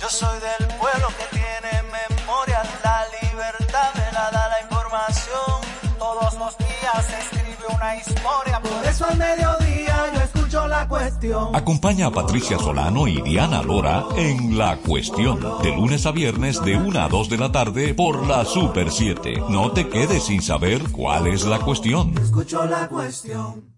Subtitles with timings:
[0.00, 5.98] Yo soy del pueblo que tiene memoria, la libertad me la da la información.
[5.98, 11.54] Todos los días se escribe una historia, por eso al mediodía yo escucho la cuestión.
[11.54, 16.76] Acompaña a Patricia Solano y Diana Lora en La Cuestión, de lunes a viernes de
[16.76, 19.42] 1 a 2 de la tarde por la Super 7.
[19.48, 22.16] No te quedes sin saber cuál es la cuestión.
[22.18, 23.77] Escucho la cuestión.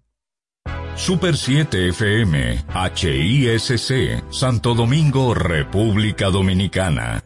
[1.01, 2.63] Super 7 FM,
[2.95, 7.25] HISC, Santo Domingo, República Dominicana.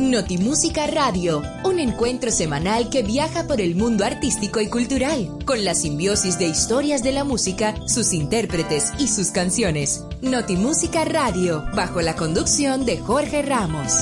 [0.00, 5.74] Notimúsica Radio, un encuentro semanal que viaja por el mundo artístico y cultural, con la
[5.74, 10.02] simbiosis de historias de la música, sus intérpretes y sus canciones.
[10.22, 13.92] Notimúsica Radio, bajo la conducción de Jorge Ramos.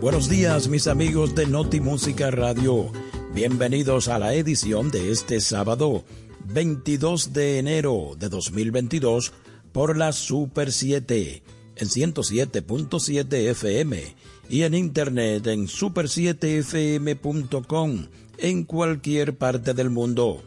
[0.00, 2.92] Buenos días mis amigos de Notimúsica Radio,
[3.34, 6.04] bienvenidos a la edición de este sábado
[6.44, 9.32] 22 de enero de 2022
[9.72, 11.42] por la Super 7
[11.76, 14.14] en 107.7 FM
[14.48, 18.06] y en internet en super7fm.com
[18.38, 20.42] en cualquier parte del mundo.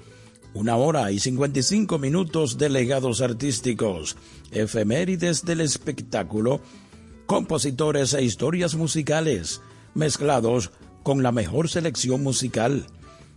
[0.54, 4.16] Una hora y 55 minutos de legados artísticos,
[4.52, 6.62] efemérides del espectáculo,
[7.26, 9.62] compositores e historias musicales,
[9.94, 10.72] mezclados
[11.04, 12.88] con la mejor selección musical.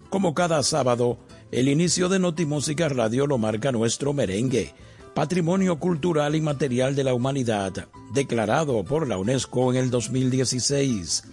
[0.08, 1.19] Como cada sábado,
[1.53, 4.73] el inicio de Notimúsica Radio lo marca nuestro merengue,
[5.15, 11.25] Patrimonio Cultural y Material de la Humanidad, declarado por la UNESCO en el 2016.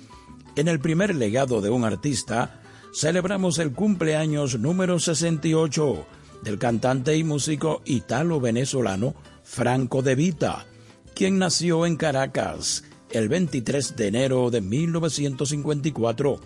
[0.55, 2.61] En el primer legado de un artista,
[2.93, 6.07] celebramos el cumpleaños número 68
[6.43, 10.65] del cantante y músico italo-venezolano Franco De Vita,
[11.13, 16.39] quien nació en Caracas el 23 de enero de 1954.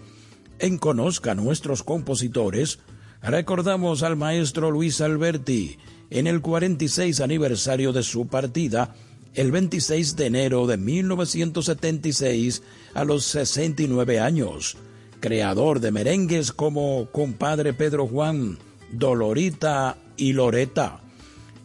[0.60, 2.80] En Conozca Nuestros Compositores,
[3.22, 5.78] recordamos al maestro Luis Alberti
[6.10, 8.96] en el 46 aniversario de su partida,
[9.34, 12.64] el 26 de enero de 1976,
[12.94, 14.78] a los 69 años.
[15.22, 18.58] Creador de merengues como Compadre Pedro Juan,
[18.92, 21.02] Dolorita y Loreta.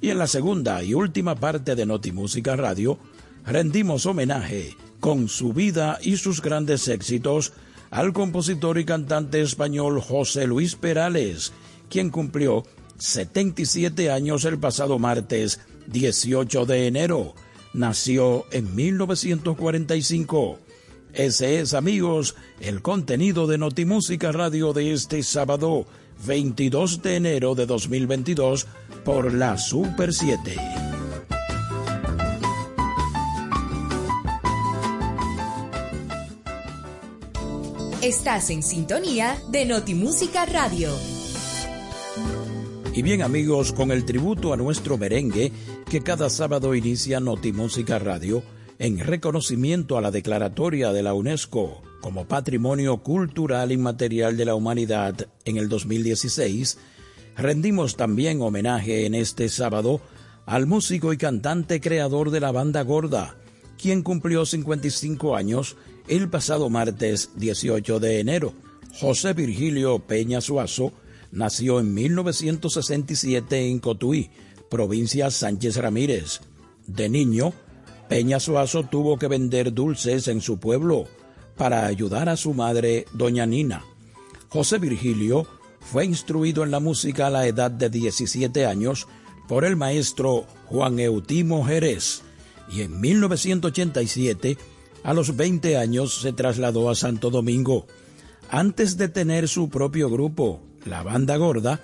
[0.00, 2.98] Y en la segunda y última parte de Notimúsica Radio,
[3.44, 7.53] rendimos homenaje con su vida y sus grandes éxitos
[7.96, 11.54] al compositor y cantante español José Luis Perales,
[11.88, 12.62] quien cumplió
[12.98, 17.34] 77 años el pasado martes 18 de enero.
[17.72, 20.58] Nació en 1945.
[21.14, 25.86] Ese es, amigos, el contenido de Notimúsica Radio de este sábado
[26.26, 28.66] 22 de enero de 2022
[29.06, 30.95] por la Super 7.
[38.06, 40.90] Estás en sintonía de Notimúsica Radio.
[42.94, 45.50] Y bien amigos, con el tributo a nuestro merengue
[45.90, 48.44] que cada sábado inicia Notimúsica Radio
[48.78, 55.26] en reconocimiento a la declaratoria de la UNESCO como Patrimonio Cultural Inmaterial de la Humanidad
[55.44, 56.78] en el 2016,
[57.36, 60.00] rendimos también homenaje en este sábado
[60.46, 63.36] al músico y cantante creador de la banda Gorda,
[63.76, 65.76] quien cumplió 55 años
[66.08, 68.54] el pasado martes 18 de enero.
[69.00, 70.92] José Virgilio Peña Suazo
[71.32, 74.30] nació en 1967 en Cotuí,
[74.70, 76.40] provincia Sánchez Ramírez.
[76.86, 77.52] De niño,
[78.08, 81.06] Peña Suazo tuvo que vender dulces en su pueblo
[81.56, 83.84] para ayudar a su madre, doña Nina.
[84.48, 85.46] José Virgilio
[85.80, 89.06] fue instruido en la música a la edad de 17 años
[89.48, 92.22] por el maestro Juan Eutimo Jerez
[92.70, 94.58] y en 1987
[95.06, 97.86] a los 20 años se trasladó a Santo Domingo.
[98.50, 101.80] Antes de tener su propio grupo, la Banda Gorda,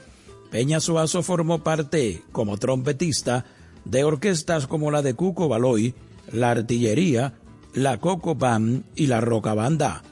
[0.50, 3.44] Peña Suazo formó parte, como trompetista,
[3.84, 5.94] de orquestas como la de Cuco Baloy,
[6.32, 7.34] la Artillería,
[7.74, 10.02] la Coco Band y la Roca Banda.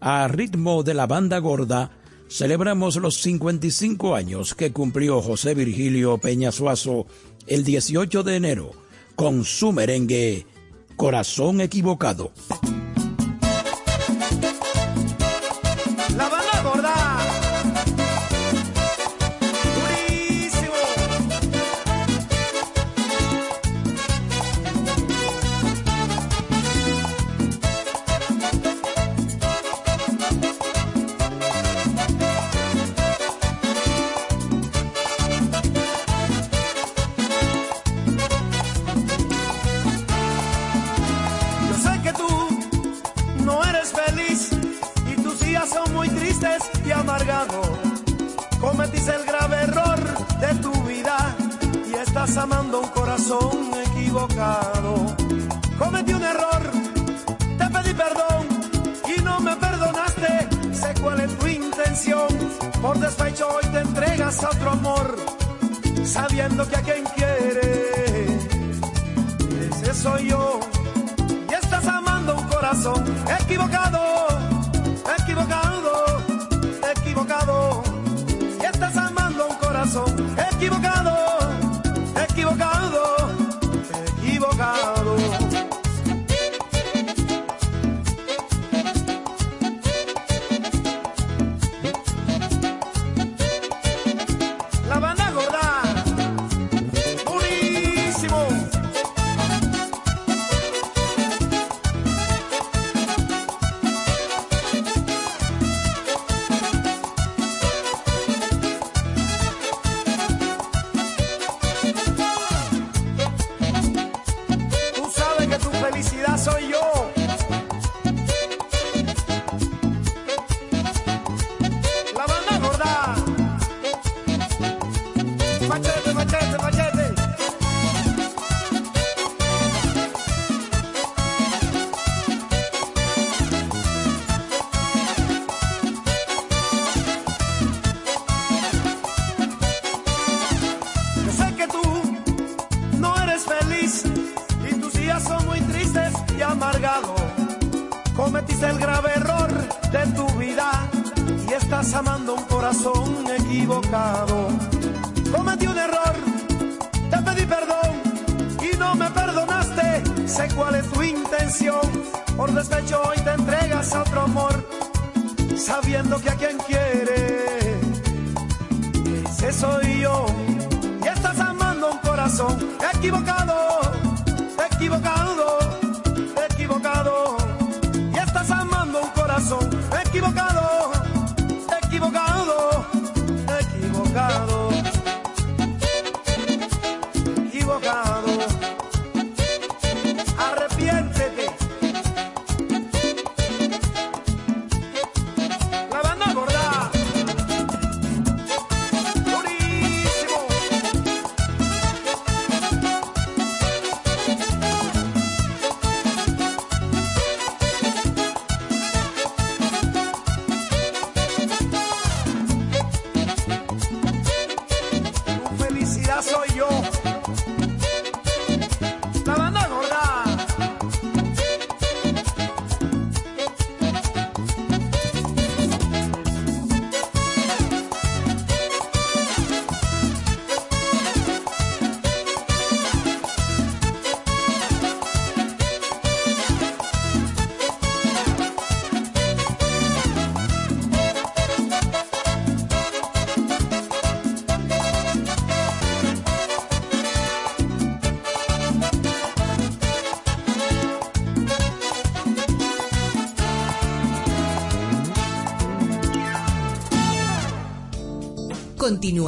[0.00, 1.92] A ritmo de la Banda Gorda,
[2.28, 7.06] celebramos los 55 años que cumplió José Virgilio Peña Suazo
[7.46, 8.72] el 18 de enero
[9.16, 10.46] con su merengue
[10.96, 12.32] Corazón equivocado.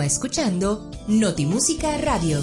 [0.07, 2.41] Escuchando Notimúsica Radio.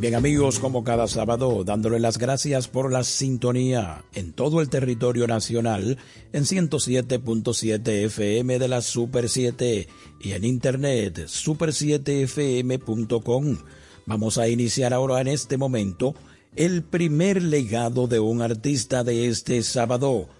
[0.00, 5.26] Bien amigos, como cada sábado, dándole las gracias por la sintonía en todo el territorio
[5.26, 5.98] nacional
[6.32, 9.88] en 107.7 FM de la Super 7
[10.20, 13.58] y en internet super7fm.com.
[14.06, 16.14] Vamos a iniciar ahora en este momento
[16.56, 20.30] el primer legado de un artista de este sábado.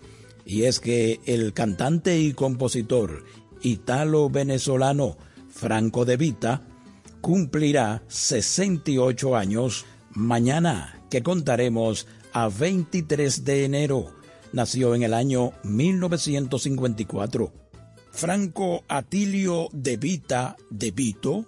[0.46, 3.26] Y es que el cantante y compositor
[3.60, 5.18] italo-venezolano
[5.50, 6.62] Franco de Vita
[7.20, 14.14] cumplirá 68 años mañana, que contaremos a 23 de enero.
[14.52, 17.52] Nació en el año 1954.
[18.12, 21.46] Franco Atilio de Vita de Vito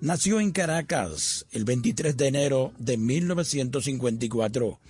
[0.00, 4.80] nació en Caracas el 23 de enero de 1954,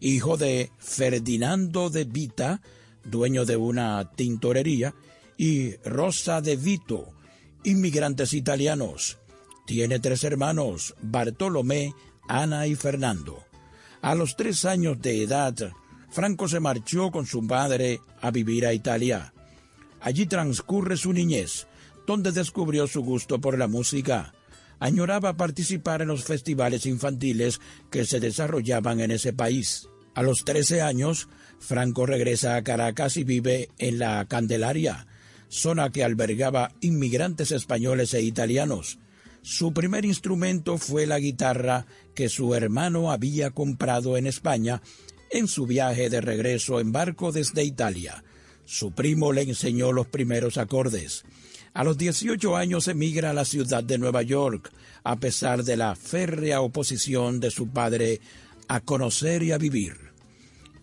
[0.00, 2.60] hijo de Ferdinando de Vita,
[3.04, 4.94] dueño de una tintorería,
[5.36, 7.12] y Rosa de Vito,
[7.62, 9.18] inmigrantes italianos.
[9.66, 11.94] Tiene tres hermanos, Bartolomé,
[12.28, 13.44] Ana y Fernando.
[14.02, 15.54] A los tres años de edad,
[16.10, 19.32] Franco se marchó con su padre a vivir a Italia.
[20.00, 21.66] Allí transcurre su niñez,
[22.06, 24.34] donde descubrió su gusto por la música.
[24.78, 29.88] Añoraba participar en los festivales infantiles que se desarrollaban en ese país.
[30.14, 31.28] A los 13 años,
[31.58, 35.06] Franco regresa a Caracas y vive en la Candelaria,
[35.48, 38.98] zona que albergaba inmigrantes españoles e italianos.
[39.44, 44.80] Su primer instrumento fue la guitarra que su hermano había comprado en España
[45.30, 48.24] en su viaje de regreso en barco desde Italia.
[48.64, 51.24] Su primo le enseñó los primeros acordes.
[51.74, 54.72] A los 18 años emigra a la ciudad de Nueva York,
[55.02, 58.22] a pesar de la férrea oposición de su padre
[58.68, 60.14] a conocer y a vivir.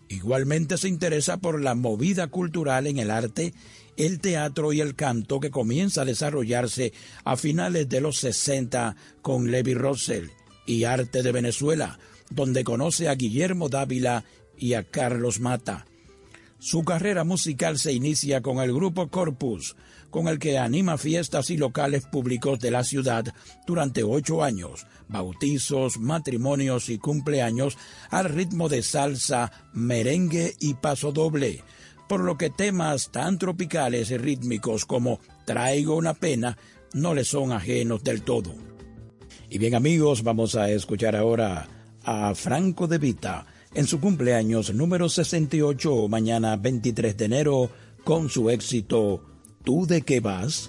[0.08, 3.54] Igualmente se interesa por la movida cultural en el arte,
[3.96, 6.92] el teatro y el canto que comienza a desarrollarse
[7.24, 10.28] a finales de los 60 con Levi Russell
[10.66, 11.98] y Arte de Venezuela,
[12.30, 14.24] donde conoce a Guillermo Dávila
[14.56, 15.86] y a Carlos Mata.
[16.58, 19.74] Su carrera musical se inicia con el grupo Corpus,
[20.10, 23.24] con el que anima fiestas y locales públicos de la ciudad
[23.66, 27.76] durante ocho años, bautizos, matrimonios y cumpleaños
[28.10, 31.64] al ritmo de salsa, merengue y paso doble,
[32.12, 36.58] por lo que temas tan tropicales y rítmicos como Traigo una pena
[36.92, 38.54] no le son ajenos del todo.
[39.48, 41.66] Y bien amigos, vamos a escuchar ahora
[42.04, 47.70] a Franco de Vita en su cumpleaños número 68, mañana 23 de enero,
[48.04, 49.24] con su éxito
[49.64, 50.68] ¿Tú de qué vas?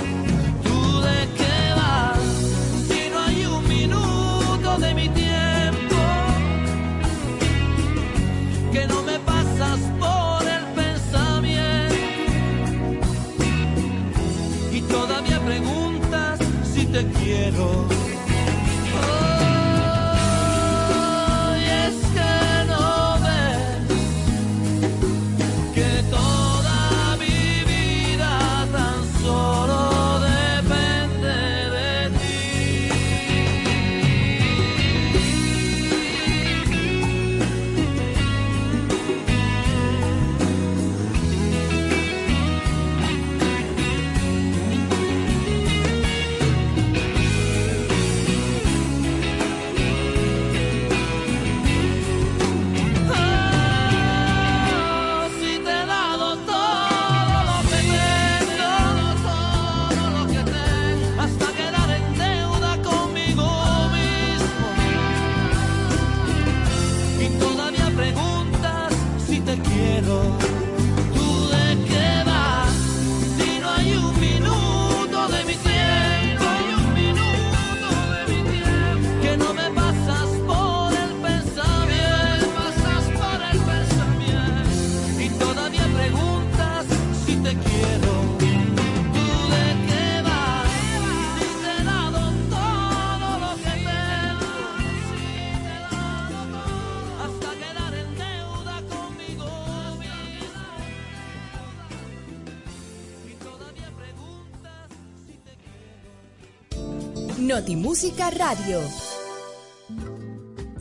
[107.71, 108.81] Notimúsica Radio.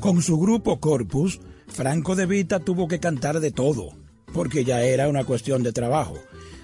[0.00, 3.90] Con su grupo Corpus, Franco de Vita tuvo que cantar de todo,
[4.32, 6.18] porque ya era una cuestión de trabajo.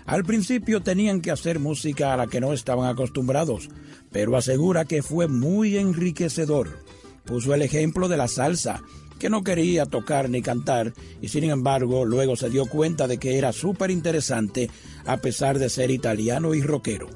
[0.04, 3.68] Al principio tenían que hacer música a la que no estaban acostumbrados,
[4.10, 6.76] pero asegura que fue muy enriquecedor.
[7.24, 8.82] Puso el ejemplo de la salsa,
[9.20, 10.92] que no quería tocar ni cantar,
[11.22, 14.70] y sin embargo luego se dio cuenta de que era súper interesante
[15.04, 17.08] a pesar de ser italiano y rockero.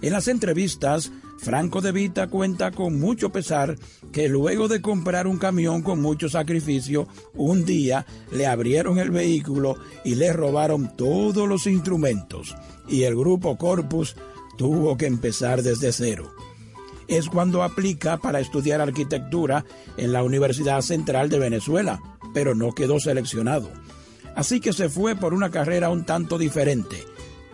[0.00, 3.76] En las entrevistas, Franco de Vita cuenta con mucho pesar
[4.12, 9.76] que luego de comprar un camión con mucho sacrificio, un día le abrieron el vehículo
[10.04, 12.56] y le robaron todos los instrumentos,
[12.88, 14.16] y el grupo Corpus
[14.56, 16.32] tuvo que empezar desde cero
[17.08, 19.64] es cuando aplica para estudiar arquitectura
[19.96, 22.00] en la Universidad Central de Venezuela,
[22.34, 23.70] pero no quedó seleccionado.
[24.36, 27.02] Así que se fue por una carrera un tanto diferente,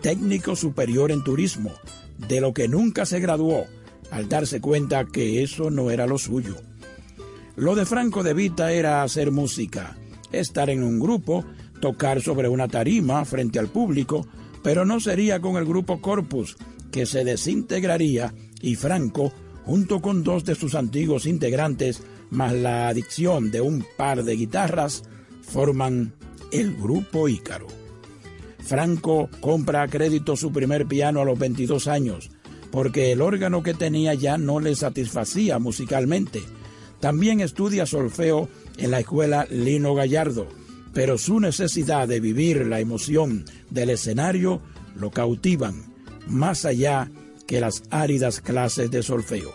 [0.01, 1.71] técnico superior en turismo,
[2.17, 3.65] de lo que nunca se graduó,
[4.11, 6.55] al darse cuenta que eso no era lo suyo.
[7.55, 9.97] Lo de Franco de Vita era hacer música,
[10.31, 11.45] estar en un grupo,
[11.79, 14.27] tocar sobre una tarima frente al público,
[14.63, 16.57] pero no sería con el grupo Corpus,
[16.91, 19.31] que se desintegraría y Franco
[19.65, 25.03] junto con dos de sus antiguos integrantes, más la adicción de un par de guitarras,
[25.41, 26.13] forman
[26.51, 27.67] el Grupo Ícaro.
[28.65, 32.31] Franco compra a crédito su primer piano a los 22 años,
[32.71, 36.41] porque el órgano que tenía ya no le satisfacía musicalmente.
[36.99, 40.47] También estudia solfeo en la escuela Lino Gallardo,
[40.93, 44.61] pero su necesidad de vivir la emoción del escenario
[44.95, 45.93] lo cautivan,
[46.27, 47.11] más allá
[47.45, 49.53] que las áridas clases de solfeo.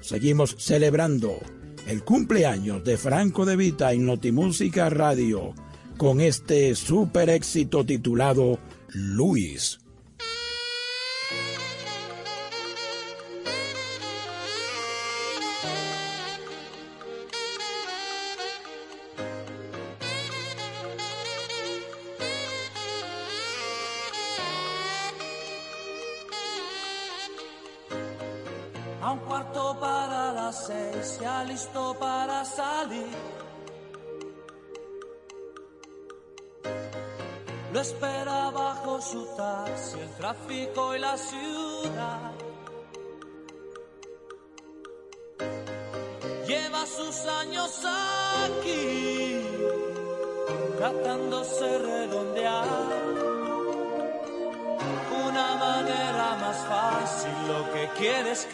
[0.00, 1.38] Seguimos celebrando
[1.86, 5.54] el cumpleaños de Franco de Vita en Notimúsica Radio
[6.00, 8.58] con este super éxito titulado
[8.88, 9.79] Luis.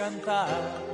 [0.06, 0.85] Cantar.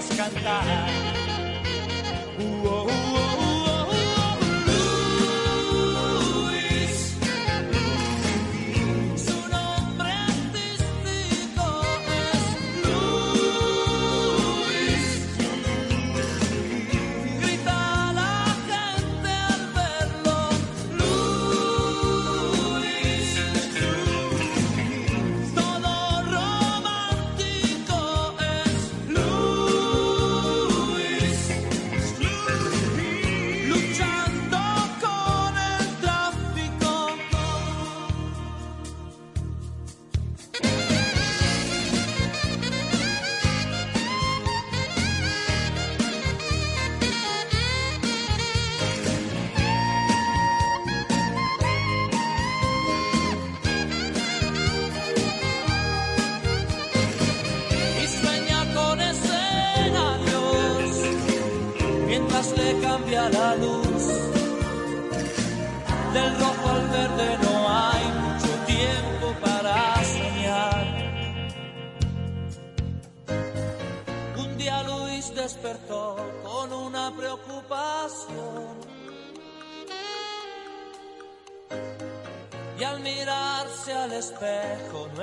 [0.00, 1.25] sabes cantar.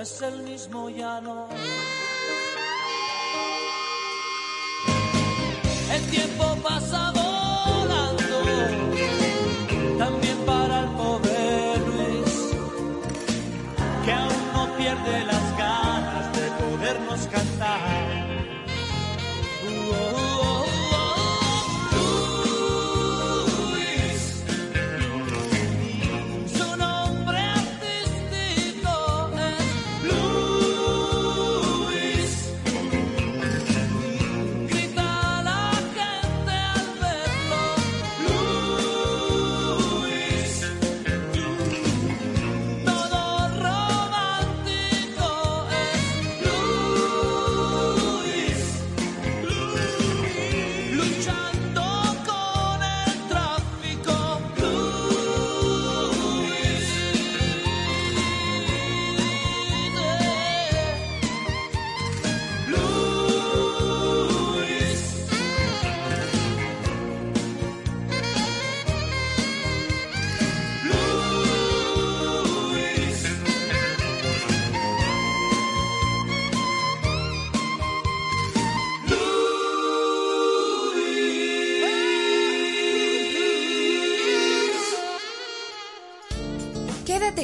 [0.04, 1.63] Es el mismo ya no.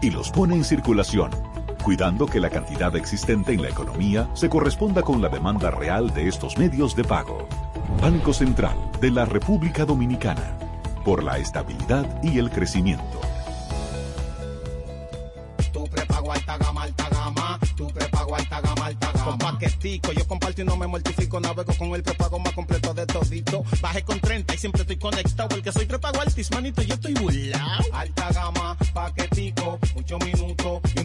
[0.00, 1.30] y los pone en circulación,
[1.82, 6.28] cuidando que la cantidad existente en la economía se corresponda con la demanda real de
[6.28, 7.48] estos medios de pago.
[8.00, 10.58] Banco Central de la República Dominicana,
[11.04, 13.20] por la estabilidad y el crecimiento.
[20.16, 23.64] Yo comparto y no me mortifico, navego con el prepago más completo de todito.
[23.80, 25.54] Bajé con 30 y siempre estoy conectado.
[25.54, 27.82] El que soy prepago altis, manito, yo estoy burlao.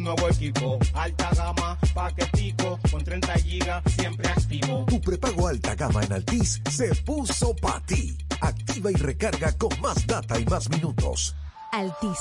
[0.04, 0.80] Nuevo equipo.
[0.94, 4.86] Alta gama, paquetico, con 30 gigas, siempre activo.
[4.88, 8.18] Tu prepago alta gama en Altis se puso para ti.
[8.42, 11.36] Activa y recarga con más data y más minutos.
[11.72, 12.20] Altis,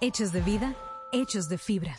[0.00, 0.74] hechos de vida,
[1.12, 1.98] hechos de fibra.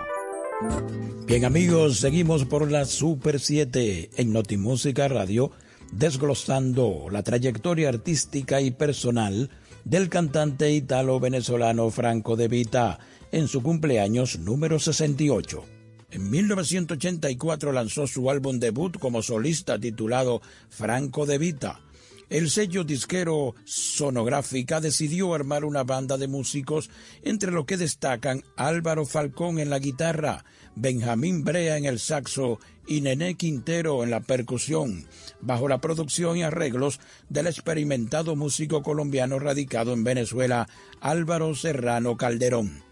[1.27, 5.51] Bien amigos, seguimos por la Super 7 en Notimúsica Radio,
[5.91, 9.51] desglosando la trayectoria artística y personal
[9.85, 12.97] del cantante italo-venezolano Franco De Vita
[13.31, 15.63] en su cumpleaños número 68.
[16.09, 21.81] En 1984 lanzó su álbum debut como solista titulado Franco De Vita.
[22.29, 26.89] El sello disquero Sonográfica decidió armar una banda de músicos
[27.23, 30.43] entre los que destacan Álvaro Falcón en la guitarra,
[30.75, 35.07] Benjamín Brea en el saxo y Nené Quintero en la percusión,
[35.39, 40.67] bajo la producción y arreglos del experimentado músico colombiano radicado en Venezuela,
[40.99, 42.83] Álvaro Serrano Calderón.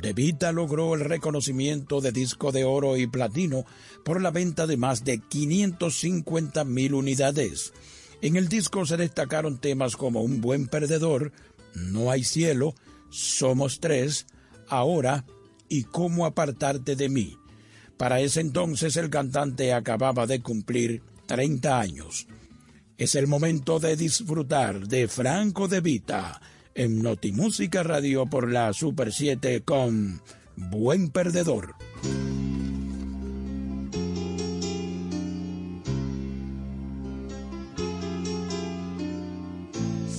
[0.00, 3.64] De Vita logró el reconocimiento de disco de oro y platino
[4.04, 7.72] por la venta de más de 550 mil unidades.
[8.22, 11.32] En el disco se destacaron temas como Un buen perdedor,
[11.74, 12.74] No hay cielo,
[13.10, 14.26] Somos tres,
[14.68, 15.24] ahora
[15.68, 17.36] y cómo apartarte de mí.
[17.96, 22.26] Para ese entonces el cantante acababa de cumplir 30 años.
[22.96, 26.40] Es el momento de disfrutar de Franco de Vita
[26.74, 30.22] en Notimúsica Radio por la Super 7 con
[30.56, 31.74] Buen Perdedor.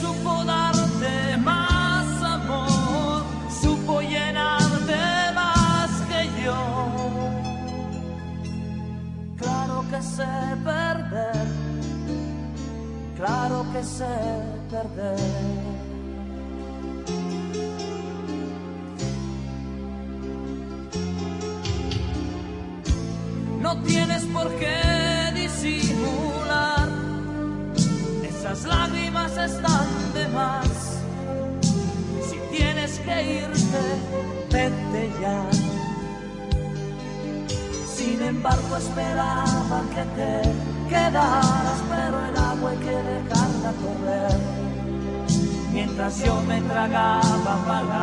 [0.00, 3.22] Supo darte más amor,
[3.62, 6.60] supo llenarte más que yo.
[9.36, 10.26] Claro que sé
[10.64, 11.46] perder,
[13.16, 14.14] claro que sé
[14.70, 15.76] perder.
[23.62, 26.35] No tienes por qué disimular
[28.46, 30.68] esas lágrimas están de más.
[32.28, 33.82] Si tienes que irte,
[34.52, 35.42] vete ya.
[37.96, 40.42] Sin embargo, esperaba que te
[40.88, 44.38] quedaras, pero el agua hay que dejarla correr.
[45.72, 47.95] Mientras yo me tragaba palabras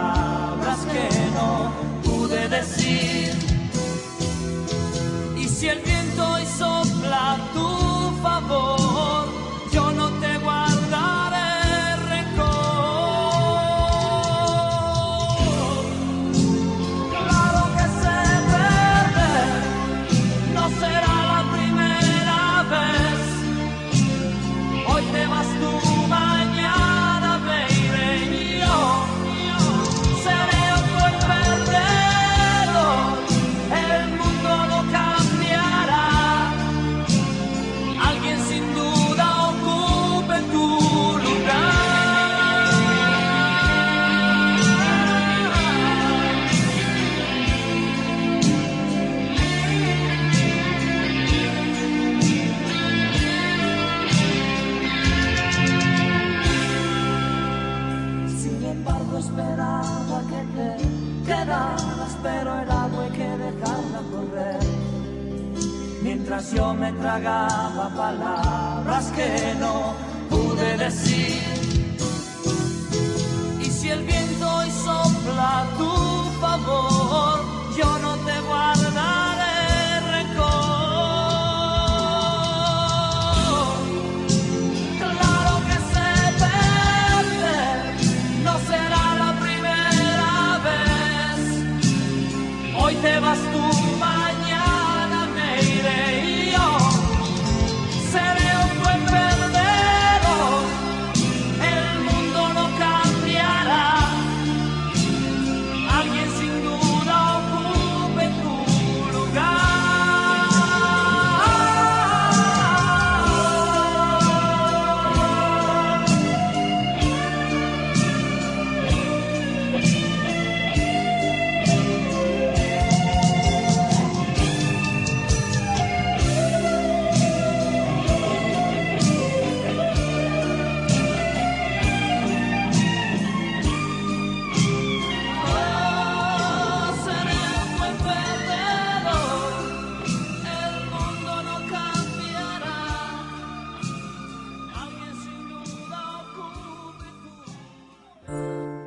[66.76, 69.94] me tragaba palabras que no
[70.30, 71.53] pude decir.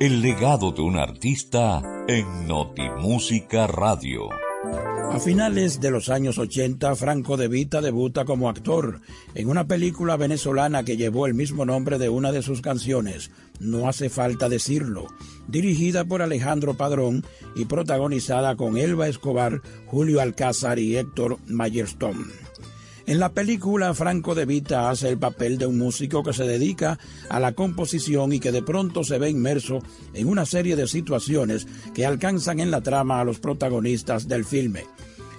[0.07, 4.29] El legado de un artista en Notimúsica Radio.
[5.11, 9.01] A finales de los años 80, Franco De Vita debuta como actor
[9.35, 13.89] en una película venezolana que llevó el mismo nombre de una de sus canciones, No
[13.89, 15.07] hace falta decirlo,
[15.49, 17.25] dirigida por Alejandro Padrón
[17.57, 22.27] y protagonizada con Elba Escobar, Julio Alcázar y Héctor Mayerstone.
[23.07, 26.99] En la película, Franco De Vita hace el papel de un músico que se dedica
[27.29, 29.79] a la composición y que de pronto se ve inmerso
[30.13, 34.83] en una serie de situaciones que alcanzan en la trama a los protagonistas del filme.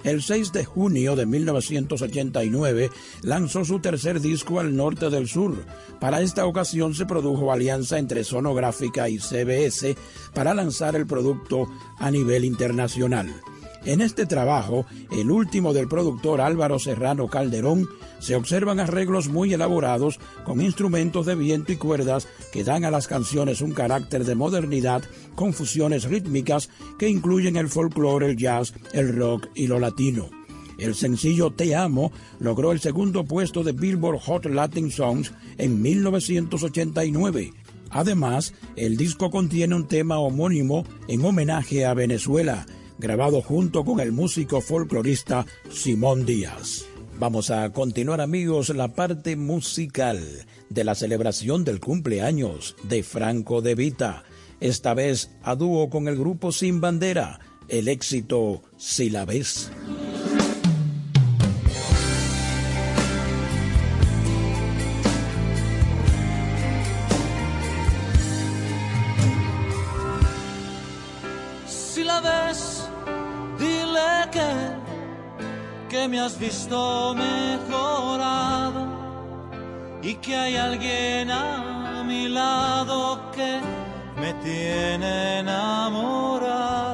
[0.03, 2.89] el 6 de junio de 1989
[3.21, 5.63] lanzó su tercer disco al norte del sur.
[5.99, 9.95] Para esta ocasión se produjo alianza entre Sonográfica y CBS
[10.33, 13.31] para lanzar el producto a nivel internacional.
[13.85, 17.87] En este trabajo, el último del productor Álvaro Serrano Calderón,
[18.19, 23.07] se observan arreglos muy elaborados con instrumentos de viento y cuerdas que dan a las
[23.07, 25.03] canciones un carácter de modernidad
[25.35, 30.29] con fusiones rítmicas que incluyen el folclore, el jazz, el rock y lo latino.
[30.77, 37.53] El sencillo Te Amo logró el segundo puesto de Billboard Hot Latin Songs en 1989.
[37.91, 42.65] Además, el disco contiene un tema homónimo en homenaje a Venezuela,
[42.99, 46.85] grabado junto con el músico folclorista Simón Díaz.
[47.17, 53.75] Vamos a continuar amigos la parte musical de la celebración del cumpleaños de Franco de
[53.75, 54.23] Vita,
[54.59, 59.71] esta vez a dúo con el grupo Sin Bandera, el éxito Si la ves.
[76.29, 78.87] Has visto mejorado
[80.03, 83.59] y que hay alguien a mi lado que
[84.21, 86.88] me tiene enamorado.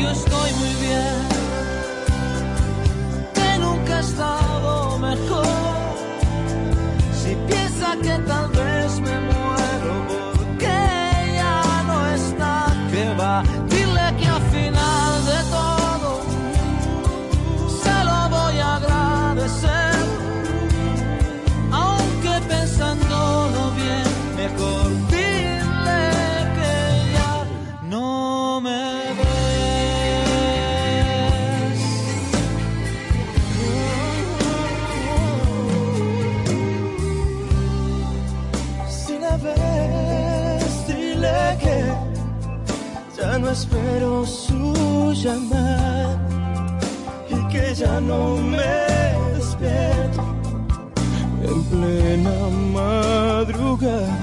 [0.00, 1.19] Yo estoy muy bien,
[47.80, 48.76] ya no me
[49.34, 50.22] despierto.
[51.42, 52.36] En plena
[52.74, 54.19] madrugada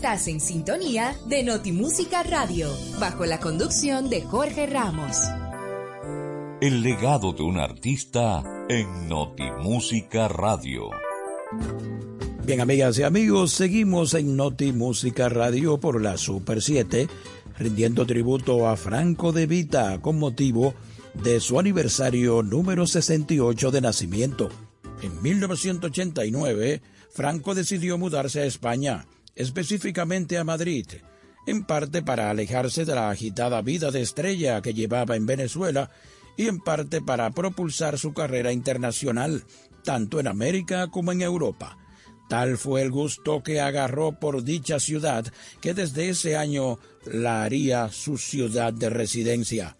[0.00, 5.14] Estás en sintonía de Notimúsica Radio, bajo la conducción de Jorge Ramos.
[6.62, 10.88] El legado de un artista en Notimúsica Radio.
[12.46, 17.06] Bien, amigas y amigos, seguimos en Notimúsica Radio por la Super 7,
[17.58, 20.72] rindiendo tributo a Franco de Vita con motivo
[21.12, 24.48] de su aniversario número 68 de nacimiento.
[25.02, 26.80] En 1989,
[27.10, 29.04] Franco decidió mudarse a España
[29.40, 30.86] específicamente a Madrid,
[31.46, 35.90] en parte para alejarse de la agitada vida de estrella que llevaba en Venezuela
[36.36, 39.44] y en parte para propulsar su carrera internacional,
[39.82, 41.78] tanto en América como en Europa.
[42.28, 47.88] Tal fue el gusto que agarró por dicha ciudad que desde ese año la haría
[47.90, 49.76] su ciudad de residencia.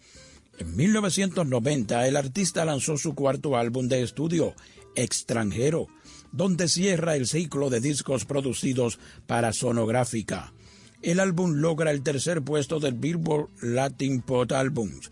[0.57, 4.53] En 1990 el artista lanzó su cuarto álbum de estudio,
[4.95, 5.87] Extranjero,
[6.31, 10.53] donde cierra el ciclo de discos producidos para sonográfica.
[11.01, 15.11] El álbum logra el tercer puesto del Billboard Latin Pop Albums.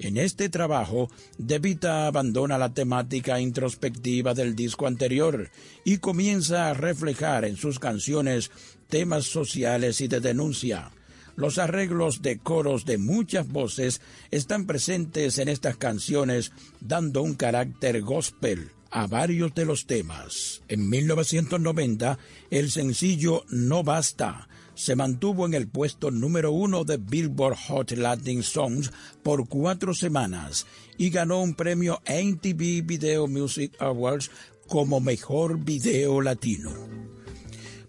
[0.00, 5.50] En este trabajo, Devita abandona la temática introspectiva del disco anterior
[5.84, 8.50] y comienza a reflejar en sus canciones
[8.88, 10.92] temas sociales y de denuncia.
[11.34, 14.00] Los arreglos de coros de muchas voces
[14.30, 20.62] están presentes en estas canciones, dando un carácter gospel a varios de los temas.
[20.68, 22.18] En 1990,
[22.50, 28.44] el sencillo No Basta se mantuvo en el puesto número uno de Billboard Hot Latin
[28.44, 28.92] Songs
[29.24, 30.66] por cuatro semanas
[30.96, 34.30] y ganó un premio MTV Video Music Awards
[34.68, 36.70] como mejor video latino.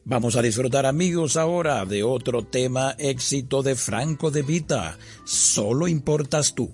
[0.04, 6.56] Vamos a disfrutar amigos ahora de otro tema éxito de Franco de Vita, Solo importas
[6.56, 6.74] tú.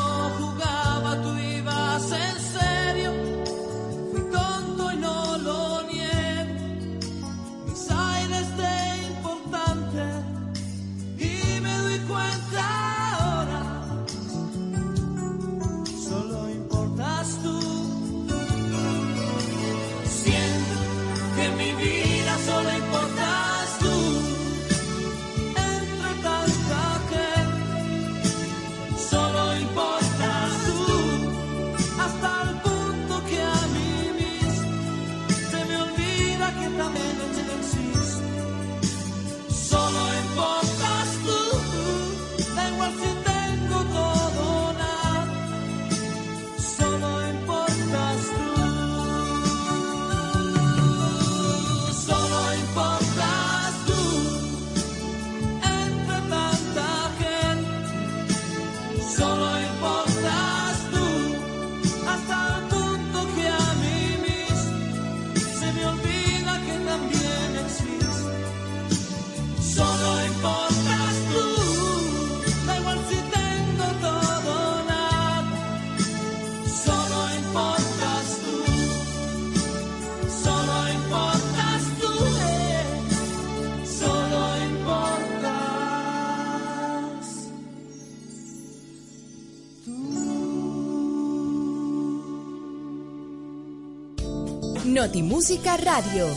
[95.41, 96.27] Notimúsica Radio.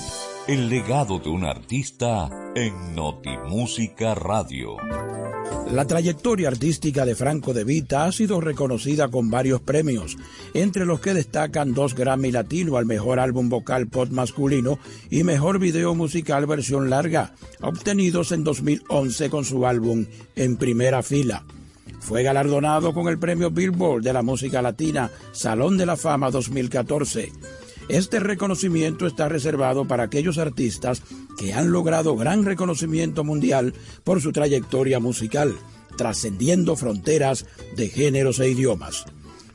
[0.46, 4.78] El legado de un artista en Notimúsica Radio.
[5.70, 10.16] La trayectoria artística de Franco De Vita ha sido reconocida con varios premios,
[10.55, 14.78] entre los que destacan dos Grammy Latino al mejor álbum vocal pop masculino
[15.11, 21.44] y mejor video musical versión larga, obtenidos en 2011 con su álbum En Primera Fila.
[22.00, 27.32] Fue galardonado con el premio Billboard de la música latina Salón de la Fama 2014.
[27.89, 31.03] Este reconocimiento está reservado para aquellos artistas
[31.39, 33.74] que han logrado gran reconocimiento mundial
[34.05, 35.55] por su trayectoria musical,
[35.97, 39.05] trascendiendo fronteras de géneros e idiomas.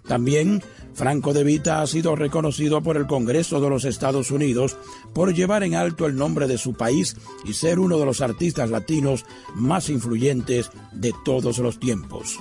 [0.08, 0.62] También
[0.94, 4.78] Franco de Vita ha sido reconocido por el Congreso de los Estados Unidos
[5.14, 7.16] por llevar en alto el nombre de su país
[7.46, 9.26] y ser uno de los artistas latinos
[9.56, 12.38] más influyentes de todos los tiempos.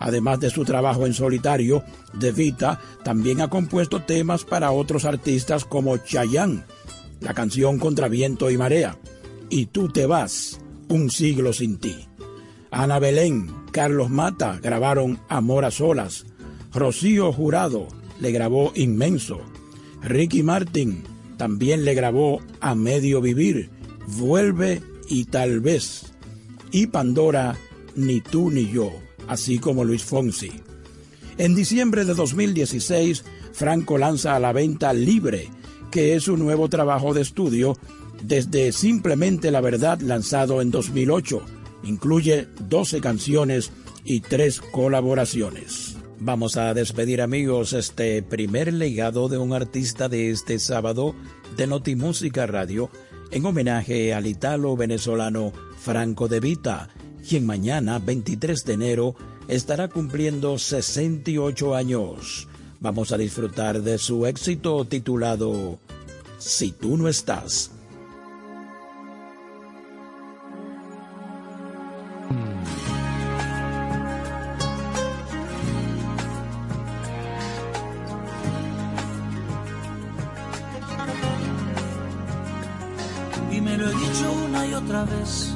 [0.00, 1.82] Además de su trabajo en solitario,
[2.12, 6.64] De Vita también ha compuesto temas para otros artistas como Chayanne,
[7.20, 8.98] la canción Contra Viento y Marea,
[9.48, 11.96] y Tú te vas, un siglo sin ti.
[12.70, 16.26] Ana Belén, Carlos Mata grabaron Amor a Solas.
[16.74, 17.88] Rocío Jurado
[18.20, 19.40] le grabó Inmenso.
[20.02, 21.02] Ricky Martin
[21.38, 23.70] también le grabó A Medio Vivir,
[24.06, 26.12] Vuelve y Tal vez.
[26.70, 27.56] Y Pandora,
[27.94, 30.52] Ni tú ni yo así como Luis Fonsi.
[31.38, 35.48] En diciembre de 2016, Franco lanza a la venta Libre,
[35.90, 37.76] que es un nuevo trabajo de estudio
[38.22, 41.42] desde Simplemente la Verdad lanzado en 2008.
[41.84, 43.70] Incluye 12 canciones
[44.04, 45.96] y 3 colaboraciones.
[46.18, 51.14] Vamos a despedir amigos este primer legado de un artista de este sábado
[51.56, 52.90] de Notimúsica Radio
[53.30, 56.88] en homenaje al italo venezolano Franco de Vita
[57.26, 59.14] quien mañana, 23 de enero,
[59.48, 62.48] estará cumpliendo 68 años.
[62.80, 65.78] Vamos a disfrutar de su éxito titulado
[66.38, 67.72] Si tú no estás.
[83.50, 85.55] Y me lo he dicho una y otra vez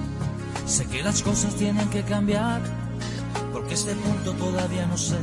[0.70, 2.60] Sé que las cosas tienen que cambiar,
[3.52, 5.18] porque este punto todavía no sé.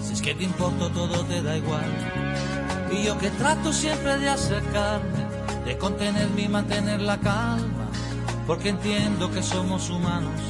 [0.00, 1.90] Si es que te importo, todo te da igual.
[2.92, 5.26] Y yo que trato siempre de acercarme,
[5.64, 7.88] de contenerme y mantener la calma,
[8.46, 10.40] porque entiendo que somos humanos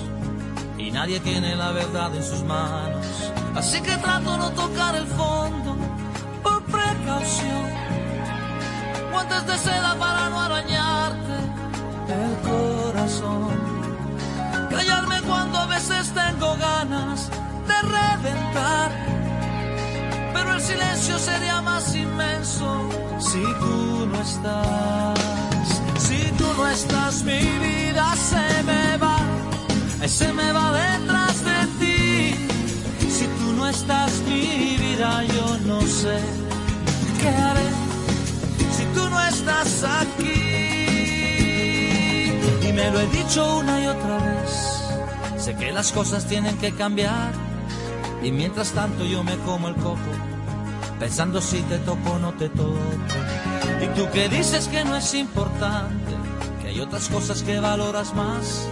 [0.77, 3.07] y nadie tiene la verdad en sus manos.
[3.55, 5.75] Así que trato no tocar el fondo
[6.43, 7.71] por precaución.
[9.11, 11.37] Guantes de seda para no arañarte
[12.09, 13.76] el corazón
[15.27, 17.29] cuando a veces tengo ganas
[17.67, 18.91] de reventar.
[20.33, 25.17] Pero el silencio sería más inmenso si tú no estás.
[25.99, 29.19] Si tú no estás, mi vida se me va,
[30.07, 32.35] se me va detrás de ti.
[33.11, 36.19] Si tú no estás, mi vida, yo no sé
[37.21, 37.69] qué haré.
[38.77, 40.57] Si tú no estás aquí
[42.69, 44.46] y me lo he dicho una y otra vez.
[45.47, 47.31] Sé que las cosas tienen que cambiar.
[48.21, 50.11] Y mientras tanto yo me como el coco.
[50.99, 52.77] Pensando si te toco o no te toco.
[53.81, 56.15] Y tú que dices que no es importante.
[56.61, 58.67] Que hay otras cosas que valoras más.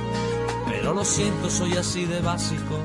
[0.68, 2.81] Pero lo siento, soy así de básico.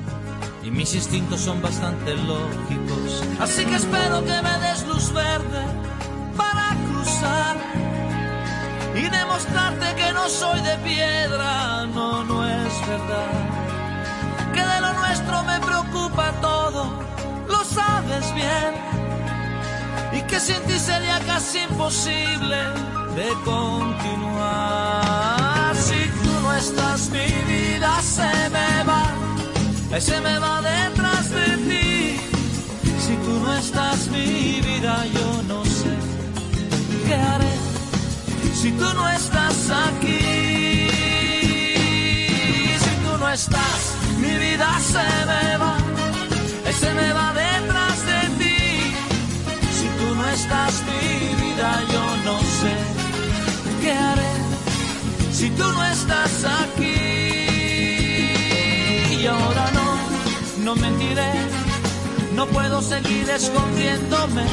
[0.63, 3.23] Y mis instintos son bastante lógicos.
[3.39, 5.65] Así que espero que me des luz verde
[6.37, 7.57] para cruzar
[8.95, 13.68] y demostrarte que no soy de piedra, no, no es verdad.
[15.09, 16.85] Nuestro me preocupa todo,
[17.47, 18.75] lo sabes bien.
[20.13, 22.57] Y que sin ti sería casi imposible
[23.15, 24.45] de continuar.
[25.75, 29.11] Si tú no estás, mi vida se me va,
[29.99, 32.19] se me va detrás de ti.
[33.03, 35.97] Si tú no estás, mi vida, yo no sé
[37.07, 37.59] qué haré
[38.61, 40.19] si tú no estás aquí.
[42.83, 43.98] Si tú no estás, mi
[44.39, 45.75] vida se me va,
[46.81, 48.59] se me va detrás de ti.
[49.77, 51.07] Si tú no estás, mi
[51.43, 52.75] vida, yo no sé
[53.81, 54.33] qué haré.
[55.31, 56.99] Si tú no estás aquí,
[59.21, 59.87] y ahora no,
[60.65, 61.33] no mentiré,
[62.35, 64.45] no puedo seguir escondiéndome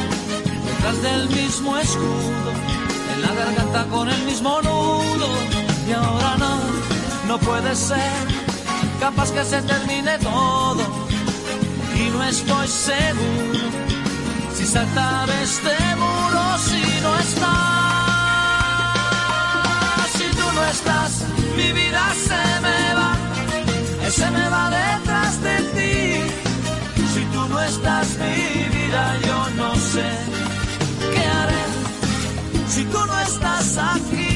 [0.67, 2.53] detrás del mismo escudo
[3.21, 5.29] la garganta con el mismo nudo
[5.89, 6.59] y ahora no,
[7.29, 8.36] no puede ser,
[9.01, 10.85] capaz que se termine todo
[11.95, 13.69] y no estoy seguro
[14.55, 17.77] si saltar este muro si no estás.
[20.17, 21.25] Si tú no estás,
[21.57, 23.13] mi vida se me va,
[24.11, 25.95] se me va detrás de ti.
[27.15, 30.09] Si tú no estás, mi vida yo no sé
[31.13, 31.65] qué haré.
[32.69, 34.36] Si tú no estás aquí.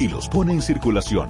[0.00, 1.28] y los pone en circulación,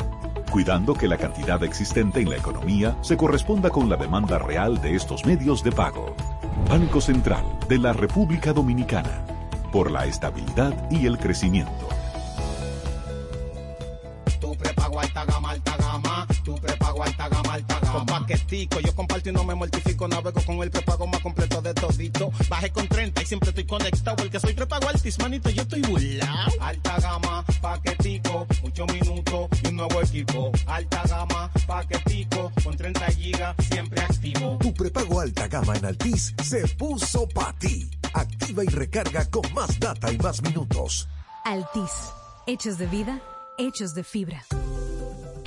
[0.50, 4.94] cuidando que la cantidad existente en la economía se corresponda con la demanda real de
[4.94, 6.14] estos medios de pago.
[6.68, 9.26] Banco Central de la República Dominicana,
[9.72, 11.88] por la estabilidad y el crecimiento.
[14.40, 16.26] Tu prepago alta gama, alta gama.
[16.44, 17.92] Tu prepago alta gama, alta gama.
[17.92, 20.06] Con paquetico, yo comparto y no me mortifico.
[20.06, 21.49] Navego con el prepago más completo
[22.00, 22.32] de todito.
[22.48, 24.16] Bajé con 30 y siempre estoy conectado.
[24.16, 26.50] Porque soy prepago altis, manito, yo estoy burlao.
[26.60, 30.52] Alta gama, paquetico, muchos minutos y un nuevo equipo.
[30.66, 34.58] Alta gama, paquetico, con 30 gigas, siempre activo.
[34.60, 37.90] Tu prepago alta gama en Altis se puso para ti.
[38.12, 41.08] Activa y recarga con más data y más minutos.
[41.44, 41.90] Altis.
[42.46, 43.20] Hechos de vida,
[43.58, 44.44] hechos de fibra.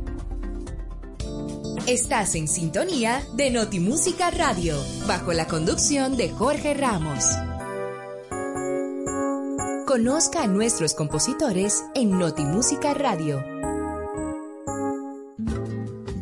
[1.86, 4.76] Estás en sintonía de Notimúsica Radio,
[5.06, 7.24] bajo la conducción de Jorge Ramos.
[9.86, 13.42] Conozca a nuestros compositores en Notimúsica Radio.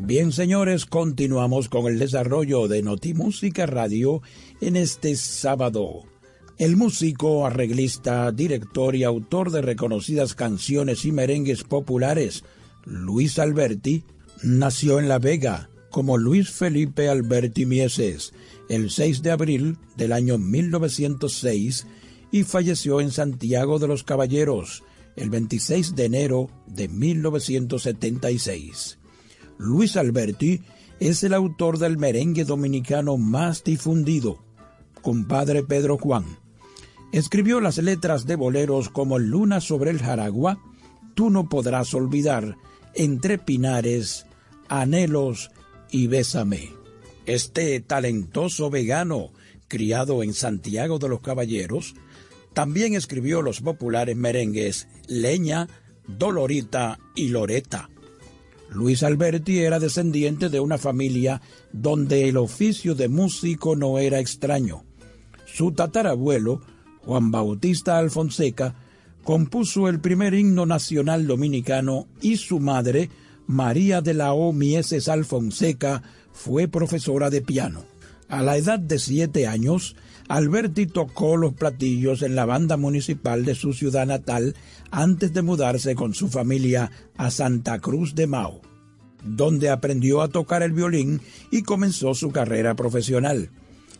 [0.06, 4.22] Bien, señores, continuamos con el desarrollo de Notimúsica Radio
[4.60, 6.04] en este sábado.
[6.58, 12.44] El músico, arreglista, director y autor de reconocidas canciones y merengues populares,
[12.84, 14.04] Luis Alberti,
[14.44, 18.32] nació en La Vega como Luis Felipe Alberti Mieses
[18.68, 21.84] el 6 de abril del año 1906
[22.30, 24.84] y falleció en Santiago de los Caballeros
[25.16, 28.95] el 26 de enero de 1976.
[29.58, 30.60] Luis Alberti
[31.00, 34.38] es el autor del merengue dominicano más difundido,
[35.02, 36.24] compadre Pedro Juan.
[37.12, 40.58] Escribió las letras de boleros como Luna sobre el Jaragua,
[41.14, 42.58] Tú no podrás olvidar,
[42.94, 44.26] Entre Pinares,
[44.68, 45.50] Anhelos
[45.90, 46.74] y Bésame.
[47.24, 49.30] Este talentoso vegano,
[49.66, 51.94] criado en Santiago de los Caballeros,
[52.52, 55.68] también escribió los populares merengues Leña,
[56.06, 57.88] Dolorita y Loreta.
[58.70, 61.40] Luis Alberti era descendiente de una familia
[61.72, 64.84] donde el oficio de músico no era extraño.
[65.46, 66.60] Su tatarabuelo,
[67.04, 68.74] Juan Bautista Alfonseca,
[69.22, 73.10] compuso el primer himno nacional dominicano y su madre,
[73.46, 74.52] María de la O.
[74.52, 76.02] Mieses Alfonseca,
[76.32, 77.84] fue profesora de piano.
[78.28, 79.96] A la edad de siete años,
[80.28, 84.54] Alberti tocó los platillos en la banda municipal de su ciudad natal
[84.96, 88.62] antes de mudarse con su familia a Santa Cruz de Mao,
[89.22, 91.20] donde aprendió a tocar el violín
[91.50, 93.50] y comenzó su carrera profesional.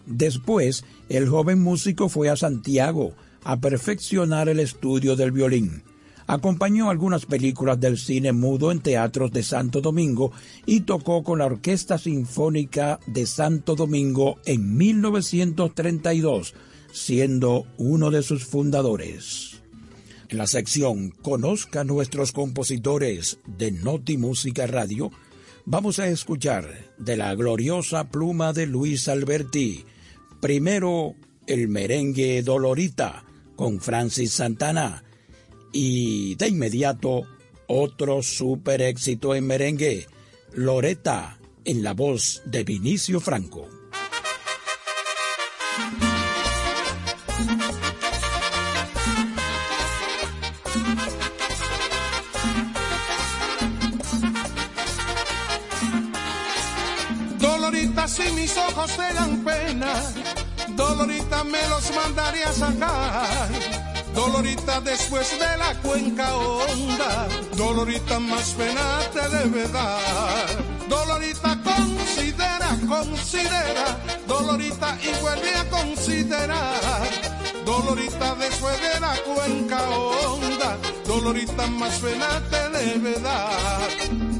[0.07, 3.13] Después, el joven músico fue a Santiago
[3.45, 5.83] a perfeccionar el estudio del violín.
[6.27, 10.33] Acompañó algunas películas del cine mudo en teatros de Santo Domingo
[10.65, 16.55] y tocó con la Orquesta Sinfónica de Santo Domingo en 1932,
[16.91, 19.56] siendo uno de sus fundadores.
[20.29, 25.13] En la sección Conozca nuestros compositores de Noti Música Radio,
[25.65, 26.67] vamos a escuchar
[26.99, 29.85] de la gloriosa pluma de Luis Alberti,
[30.41, 31.15] primero
[31.47, 33.25] el merengue Dolorita
[33.55, 35.05] con Francis Santana,
[35.73, 37.23] y de inmediato,
[37.69, 40.07] otro super éxito en merengue,
[40.55, 43.76] Loreta, en la voz de Vinicio Franco.
[58.57, 60.03] Ojos te dan pena,
[60.69, 63.87] Dolorita me los mandaría a sacar
[64.17, 70.49] Dolorita después de la cuenca honda, Dolorita más pena te debe dar.
[70.89, 77.11] Dolorita considera, considera, Dolorita y vuelve a considerar.
[77.67, 84.36] Dolorita después de la cuenca honda, Dolorita más pena te debe dar.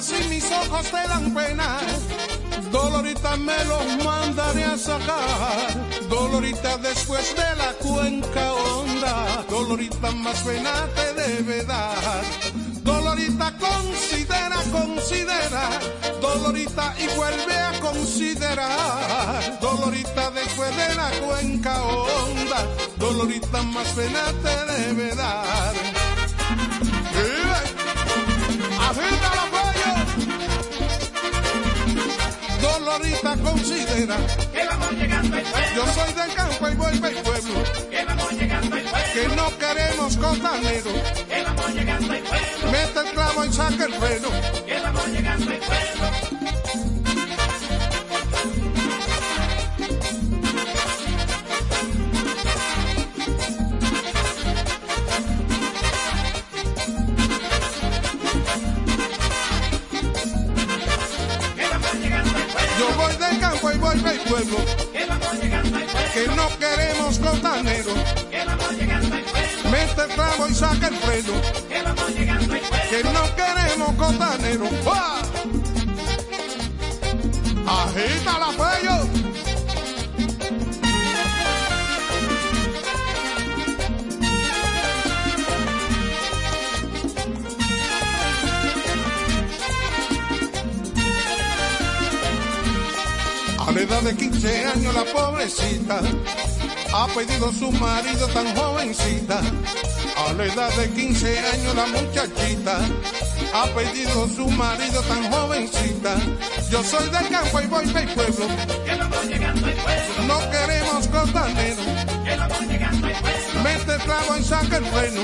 [0.00, 1.78] Si mis ojos te dan pena,
[2.70, 6.08] Dolorita me los mandaré a sacar.
[6.08, 12.22] Dolorita después de la cuenca honda, Dolorita más pena te debe dar.
[12.82, 15.68] Dolorita considera, considera,
[16.20, 19.58] Dolorita y vuelve a considerar.
[19.60, 22.66] Dolorita después de la cuenca honda,
[22.98, 25.74] Dolorita más pena te debe dar.
[32.88, 34.16] Dolorita considera
[34.50, 35.68] que vamos llegando al pueblo.
[35.76, 37.54] Yo soy del campo y voy del pueblo.
[37.90, 38.98] Que vamos llegando al pueblo.
[39.12, 40.90] Que no queremos costanero.
[41.28, 42.72] Que vamos llegando al pueblo.
[42.72, 44.28] Mete el clavo y saca el freno.
[44.66, 46.27] Que vamos llegando al pueblo.
[64.28, 64.58] Pueblo.
[66.12, 67.94] Que no queremos costanero.
[69.70, 71.32] Mete el clavo y saca el freno.
[72.90, 74.66] Que no queremos costanero.
[77.66, 79.17] Agita la cuello.
[93.88, 96.00] Edad de 15 años la pobrecita
[96.92, 99.40] ha pedido su marido tan jovencita.
[100.16, 102.80] A la edad de 15 años la muchachita
[103.54, 106.16] ha pedido su marido tan jovencita.
[106.70, 108.46] Yo soy del campo y voy del pueblo.
[110.26, 111.82] No queremos costanero.
[113.62, 115.22] Mete el clavo y saca el freno.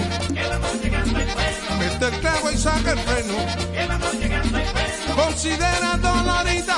[1.94, 3.34] Mete el clavo y saca el freno.
[5.14, 6.76] Considera dolorita.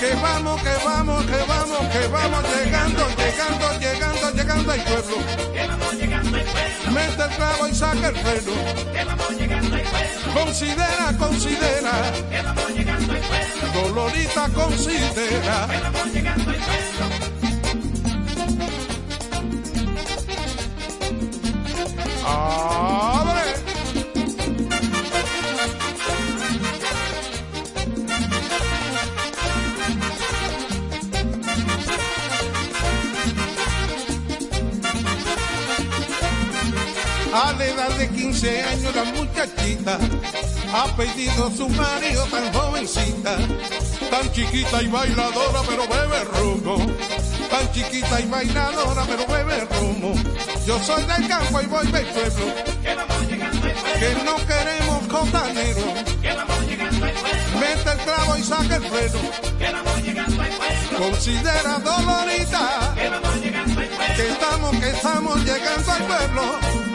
[0.00, 5.16] Que vamos, que vamos, que vamos, que vamos llegando, llegando, llegando, llegando al pueblo.
[6.90, 8.52] Mete el clavo y saca el freno.
[10.32, 12.12] Considera, considera.
[13.74, 15.68] Dolorita considera.
[38.40, 39.98] 15 años la muchachita
[40.72, 43.36] ha pedido su marido tan jovencita,
[44.10, 46.76] tan chiquita y bailadora pero bebe rumbo,
[47.50, 50.14] tan chiquita y bailadora pero bebe rumbo.
[50.66, 52.54] Yo soy del campo y voy del pueblo,
[53.98, 55.84] que no queremos costanero,
[57.60, 59.18] mete el clavo y saca el freno,
[60.96, 62.94] considera dolorita,
[64.16, 66.89] que estamos, que estamos llegando al pueblo.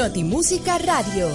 [0.00, 1.28] Notimúsica Radio.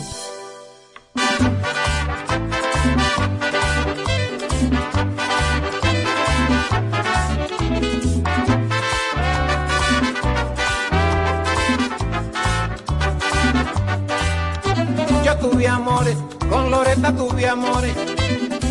[15.24, 16.18] Yo tuve amores,
[16.50, 18.15] con Loreta tuve amores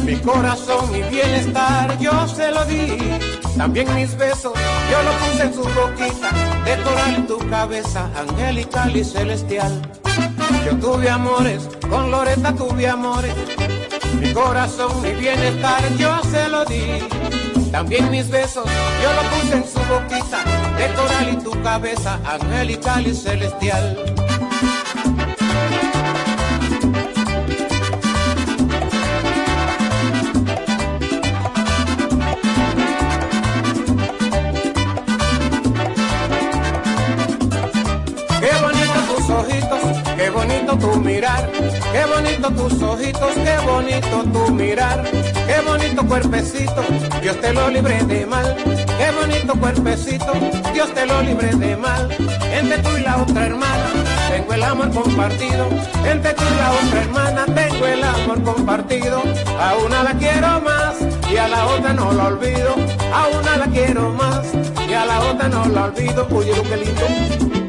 [0.05, 2.99] mi corazón, mi bienestar, yo se lo di.
[3.57, 4.53] También mis besos,
[4.91, 6.31] yo lo puse en su boquita,
[6.65, 9.81] de coral en tu cabeza, angelical y celestial.
[10.67, 13.35] Yo tuve amores, con Loreta tuve amores.
[14.21, 16.85] Mi corazón, mi bienestar, yo se lo di.
[17.73, 18.67] También mis besos,
[19.03, 20.45] yo lo puse en su boquita,
[20.77, 24.15] de coral y tu cabeza, angelical y celestial.
[40.85, 41.51] Tu mirar,
[41.93, 45.03] qué bonito tus ojitos, qué bonito tu mirar,
[45.47, 46.83] qué bonito cuerpecito,
[47.23, 48.55] Dios te lo libre de mal,
[48.99, 50.33] qué bonito cuerpecito,
[50.75, 52.11] Dios te lo libre de mal,
[52.53, 53.87] entre tú y la otra hermana,
[54.31, 55.69] tengo el amor compartido,
[56.05, 59.23] entre tú y la otra hermana, tengo el amor compartido,
[59.59, 60.97] a una la quiero más
[61.31, 62.75] y a la otra no la olvido,
[63.13, 64.47] a una la quiero más
[64.87, 67.64] y a la otra no la olvido, oye lo lindo.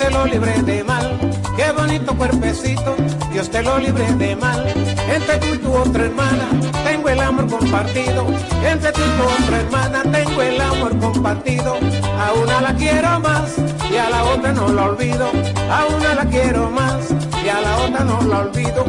[0.00, 1.18] Te lo libre de mal,
[1.56, 2.96] qué bonito cuerpecito,
[3.32, 4.66] Dios te lo libre de mal.
[5.14, 6.48] Entre tú y tu otra hermana
[6.84, 8.26] tengo el amor compartido,
[8.64, 11.76] entre tú y tu otra hermana tengo el amor compartido,
[12.18, 13.56] a una la quiero más
[13.90, 15.30] y a la otra no la olvido,
[15.70, 17.10] a una la quiero más
[17.44, 18.84] y a la otra no la olvido.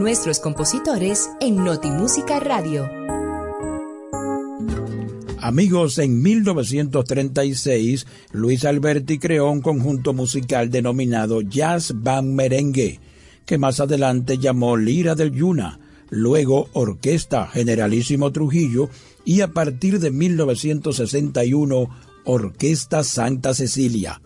[0.00, 2.88] Nuestros compositores en Notimúsica Radio.
[5.38, 12.98] Amigos, en 1936, Luis Alberti creó un conjunto musical denominado Jazz Band Merengue,
[13.44, 15.78] que más adelante llamó Lira del Yuna,
[16.08, 18.88] luego Orquesta Generalísimo Trujillo
[19.26, 21.90] y a partir de 1961
[22.24, 24.22] Orquesta Santa Cecilia.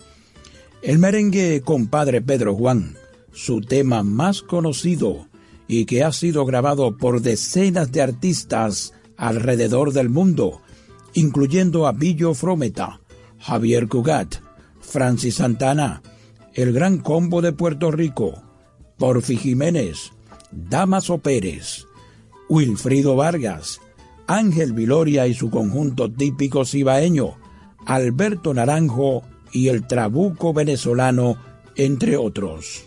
[0.83, 2.97] El merengue compadre Pedro Juan
[3.33, 5.27] su tema más conocido
[5.67, 10.61] y que ha sido grabado por decenas de artistas alrededor del mundo,
[11.15, 13.01] incluyendo a Billo Frometa,
[13.39, 14.37] Javier Cugat,
[14.81, 16.03] Francis Santana,
[16.55, 18.43] el Gran Combo de Puerto Rico,
[18.99, 20.13] Porfi Jiménez,
[20.51, 21.87] Damaso Pérez,
[22.49, 23.81] Wilfrido Vargas,
[24.27, 27.37] Ángel Viloria y su conjunto típico cibaeño,
[27.87, 31.37] Alberto Naranjo y el Trabuco venezolano,
[31.77, 32.85] entre otros.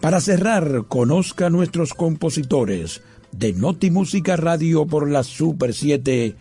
[0.00, 6.36] Para cerrar, conozca nuestros compositores de Noti Música Radio por la Super 7.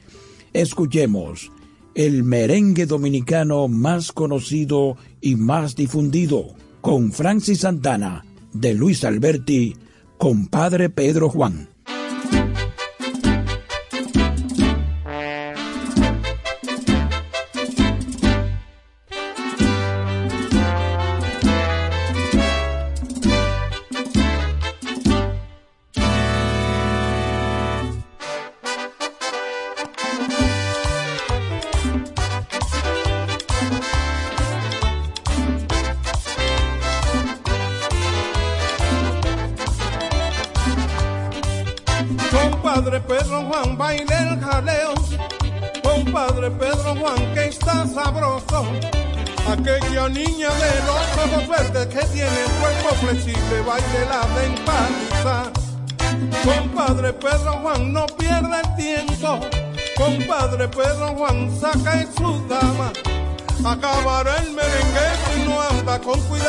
[0.54, 1.52] Escuchemos
[1.94, 9.76] el merengue dominicano más conocido y más difundido, con Francis Santana, de Luis Alberti,
[10.18, 11.68] compadre Pedro Juan.
[63.66, 66.49] Acabará el merengue si no anda con cuidado,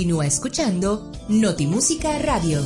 [0.00, 2.62] Continúa escuchando Notimúsica Radio.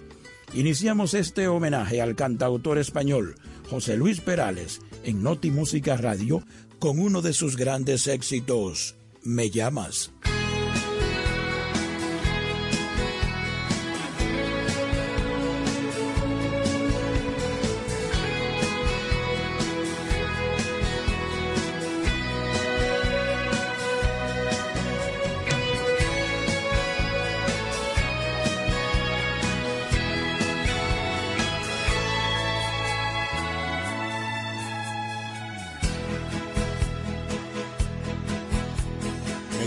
[0.54, 3.34] Iniciamos este homenaje al cantautor español
[3.68, 6.42] José Luis Perales en Noti Música Radio
[6.78, 10.10] con uno de sus grandes éxitos, Me llamas.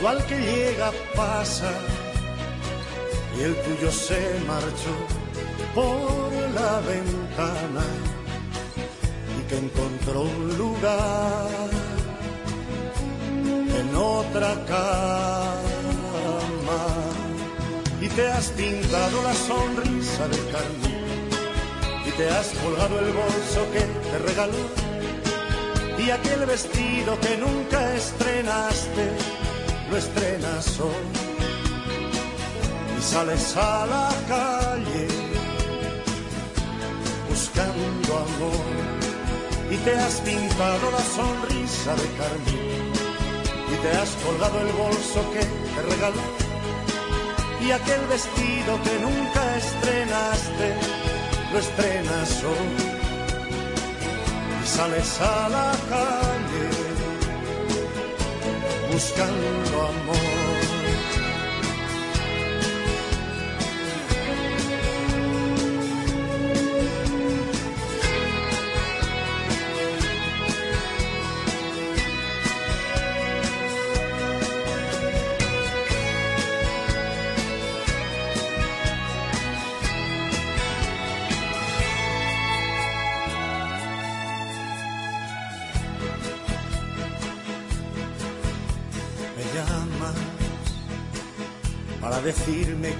[0.00, 1.70] igual que llega, pasa,
[3.36, 4.94] y el tuyo se marchó
[5.74, 7.84] por la ventana
[9.38, 11.68] y que encontró un lugar
[13.78, 15.60] en otra cama.
[18.00, 20.92] Y te has pintado la sonrisa de carne
[22.06, 24.90] y te has colgado el bolso que te regaló
[25.98, 29.04] y aquel vestido que nunca estrenaste,
[29.90, 31.06] lo estrenas hoy
[32.96, 35.08] y sales a la calle
[37.28, 38.66] buscando amor
[39.70, 42.92] y te has pintado la sonrisa de carmín
[43.72, 46.50] y te has colgado el bolso que te regaló
[47.66, 50.74] y aquel vestido que nunca estrenaste,
[51.52, 52.70] lo estrenas hoy
[54.62, 56.79] y sales a la calle
[59.00, 60.29] buscando amor.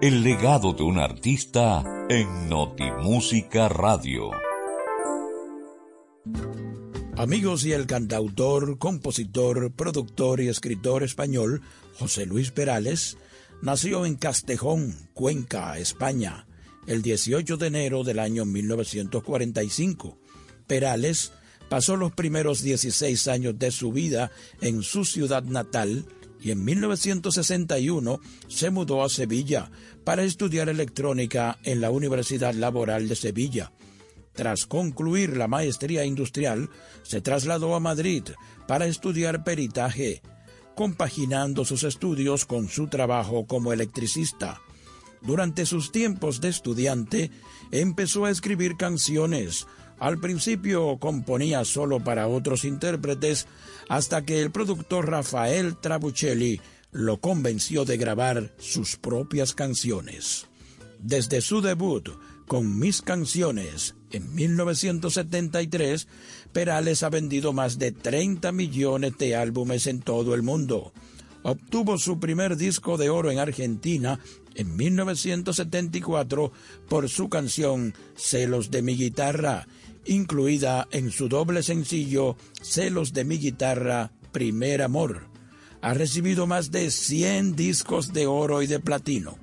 [0.00, 4.30] El legado de un artista en Notimúsica Radio.
[7.16, 11.62] Amigos y el cantautor, compositor, productor y escritor español
[11.98, 13.18] José Luis Perales
[13.60, 16.46] nació en Castejón, Cuenca, España,
[16.86, 20.16] el 18 de enero del año 1945.
[20.68, 21.32] Perales
[21.68, 24.30] pasó los primeros 16 años de su vida
[24.60, 26.06] en su ciudad natal
[26.40, 29.70] y en 1961 se mudó a Sevilla
[30.04, 33.72] para estudiar electrónica en la Universidad Laboral de Sevilla.
[34.32, 36.70] Tras concluir la maestría industrial,
[37.02, 38.22] se trasladó a Madrid
[38.68, 40.22] para estudiar peritaje,
[40.76, 44.60] compaginando sus estudios con su trabajo como electricista.
[45.22, 47.32] Durante sus tiempos de estudiante,
[47.72, 49.66] empezó a escribir canciones,
[49.98, 53.46] Al principio componía solo para otros intérpretes
[53.88, 56.60] hasta que el productor Rafael Trabuccelli
[56.90, 60.46] lo convenció de grabar sus propias canciones.
[61.00, 62.08] Desde su debut
[62.46, 66.08] con Mis Canciones en 1973,
[66.52, 70.92] Perales ha vendido más de 30 millones de álbumes en todo el mundo.
[71.42, 74.18] Obtuvo su primer disco de oro en Argentina
[74.54, 76.52] en 1974
[76.88, 79.68] por su canción Celos de mi guitarra
[80.04, 85.26] incluida en su doble sencillo Celos de mi guitarra, Primer Amor.
[85.80, 89.38] Ha recibido más de 100 discos de oro y de platino.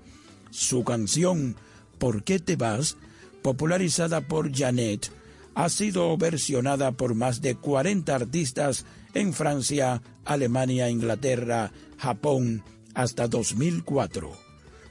[0.52, 1.56] Su canción
[1.98, 2.98] ¿Por qué te vas?,
[3.41, 5.11] popularizada por Janet,
[5.53, 12.64] ha sido versionada por más de 40 artistas en Francia, Alemania, Inglaterra, Japón,
[12.94, 14.32] hasta 2004.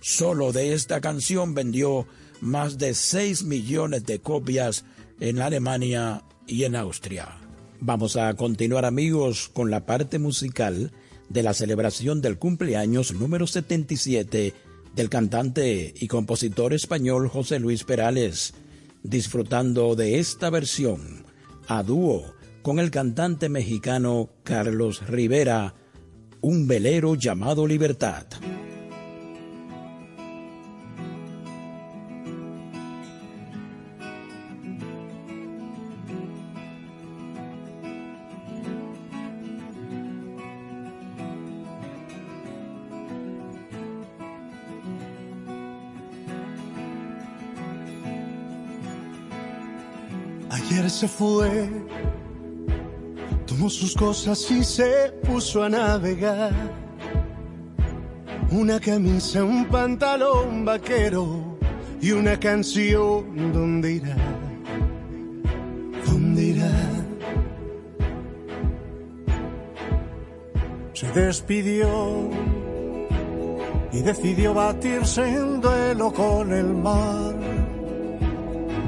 [0.01, 2.07] Solo de esta canción vendió
[2.41, 4.85] más de 6 millones de copias
[5.25, 7.39] en Alemania y en Austria.
[7.81, 10.93] Vamos a continuar amigos con la parte musical
[11.31, 14.53] de la celebración del cumpleaños número 77
[14.95, 18.53] del cantante y compositor español José Luis Perales,
[19.03, 21.25] disfrutando de esta versión
[21.69, 25.75] a dúo con el cantante mexicano Carlos Rivera,
[26.43, 28.27] un velero llamado Libertad.
[50.89, 51.69] Se fue,
[53.47, 56.53] tomó sus cosas y se puso a navegar.
[58.51, 61.59] Una camisa, un pantalón vaquero
[62.01, 64.17] y una canción, ¿dónde irá?
[66.07, 66.71] ¿Dónde irá?
[70.93, 72.31] Se despidió
[73.93, 77.44] y decidió batirse en duelo con el mar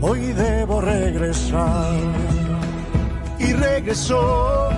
[0.00, 1.94] hoy debo regresar.
[3.38, 4.70] Y regresó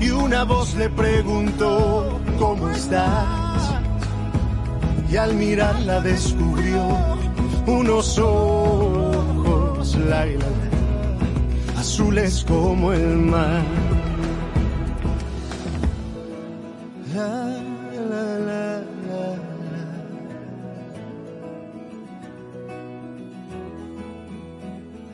[0.00, 3.74] y una voz le preguntó, ¿cómo estás?
[5.10, 6.80] Y al mirarla descubrió
[7.66, 10.46] unos ojos, Laila,
[11.76, 13.89] azules como el mar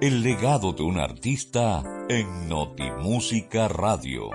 [0.00, 4.30] El legado de un artista en Notimúsica Radio.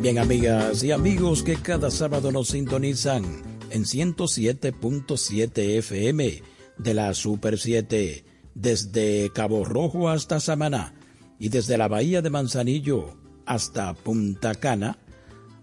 [0.00, 3.22] Bien, amigas y amigos que cada sábado nos sintonizan
[3.68, 6.42] en 107.7 FM
[6.78, 8.24] de la Super 7,
[8.54, 10.94] desde Cabo Rojo hasta Samaná
[11.38, 15.00] y desde la Bahía de Manzanillo hasta Punta Cana.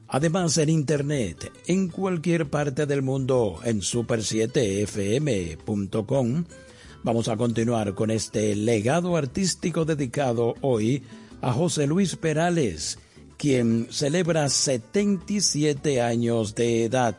[0.08, 6.46] Además en internet, en cualquier parte del mundo, en super7fm.com.
[7.04, 11.02] Vamos a continuar con este legado artístico dedicado hoy
[11.42, 13.00] a José Luis Perales,
[13.38, 17.16] quien celebra 77 años de edad.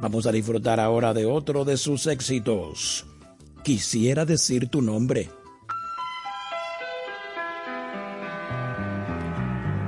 [0.00, 3.04] Vamos a disfrutar ahora de otro de sus éxitos.
[3.62, 5.28] Quisiera decir tu nombre.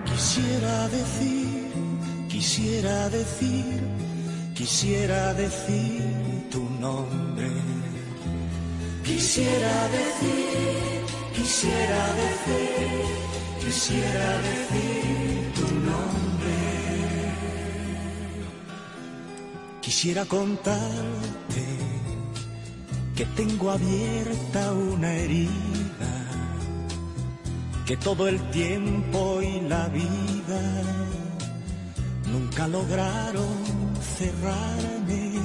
[0.04, 1.70] Quisiera decir,
[2.28, 3.80] quisiera decir,
[4.54, 6.02] quisiera decir
[6.50, 7.77] tu nombre.
[9.08, 11.00] Quisiera decir,
[11.34, 13.04] quisiera decir,
[13.64, 16.56] quisiera decir tu nombre.
[19.80, 21.64] Quisiera contarte
[23.16, 26.12] que tengo abierta una herida
[27.86, 30.62] que todo el tiempo y la vida
[32.30, 33.56] nunca lograron
[34.18, 35.37] cerrarme.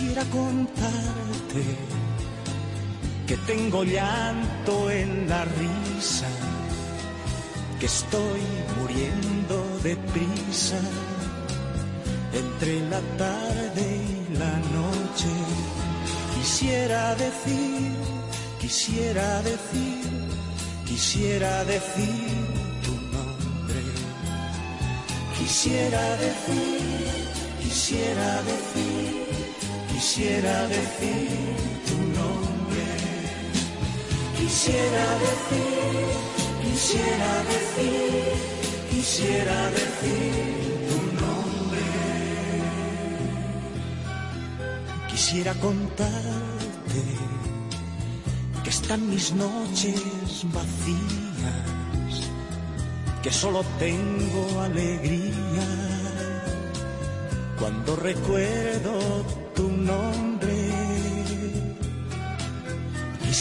[0.00, 1.62] Quisiera contarte
[3.26, 6.26] que tengo llanto en la risa,
[7.78, 8.40] que estoy
[8.80, 10.80] muriendo de prisa
[12.32, 14.00] entre la tarde
[14.32, 15.28] y la noche.
[16.34, 17.92] Quisiera decir
[18.60, 20.04] Quisiera decir,
[20.86, 22.30] quisiera decir
[22.84, 23.82] tu nombre.
[25.36, 27.02] Quisiera decir,
[27.60, 29.09] quisiera decir,
[30.00, 31.28] quisiera decir
[31.86, 32.86] tu nombre.
[34.38, 36.06] Quisiera decir,
[36.64, 38.32] quisiera decir,
[38.90, 40.32] quisiera decir
[40.88, 41.86] tu nombre.
[45.10, 47.02] Quisiera contarte
[48.64, 50.00] que están mis noches
[50.56, 52.14] vacías,
[53.22, 55.68] que solo tengo alegría
[57.58, 59.49] cuando recuerdo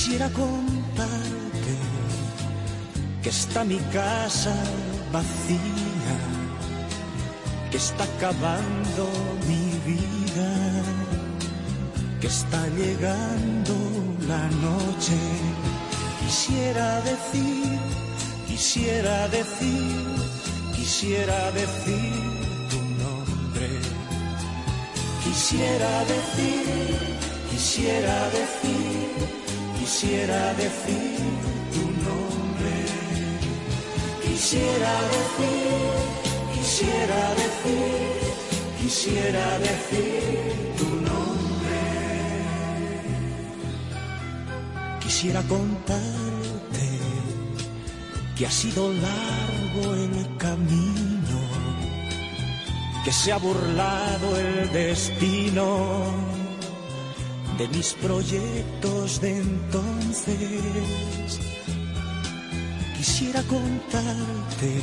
[0.09, 1.75] Quisiera contarte
[3.21, 4.55] que está mi casa
[5.11, 6.15] vacía,
[7.71, 9.03] que está acabando
[9.47, 10.49] mi vida,
[12.21, 13.75] que está llegando
[14.27, 15.17] la noche.
[16.21, 17.79] Quisiera decir,
[18.47, 20.05] quisiera decir,
[20.75, 22.28] quisiera decir
[25.29, 26.97] Quisiera decir,
[27.51, 29.09] quisiera decir,
[29.77, 31.19] quisiera decir
[31.73, 32.75] tu nombre.
[34.23, 35.91] Quisiera decir,
[36.55, 38.09] quisiera decir,
[38.81, 41.79] quisiera decir tu nombre.
[44.99, 46.87] Quisiera contarte
[48.35, 51.08] que ha sido largo el camino,
[53.09, 56.13] que se ha burlado el destino
[57.57, 61.39] de mis proyectos de entonces.
[62.95, 64.81] Quisiera contarte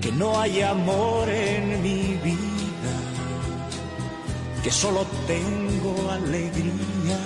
[0.00, 2.96] que no hay amor en mi vida,
[4.62, 7.18] que solo tengo alegría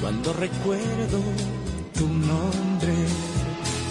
[0.00, 1.20] cuando recuerdo
[1.96, 2.94] tu nombre.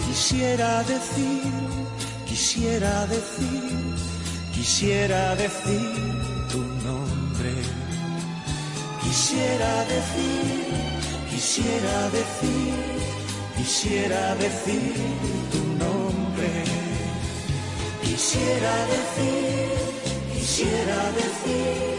[0.05, 1.72] Quisiera decir,
[2.43, 3.71] quisiera decir,
[4.53, 5.95] quisiera decir
[6.51, 7.53] tu nombre.
[9.01, 10.75] Quisiera decir,
[11.31, 12.73] quisiera decir,
[13.55, 14.93] quisiera decir
[15.53, 16.51] tu nombre.
[18.03, 19.69] Quisiera decir,
[20.33, 21.95] quisiera decir,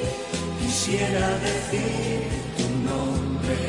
[0.60, 2.20] quisiera decir
[2.58, 3.60] tu nombre.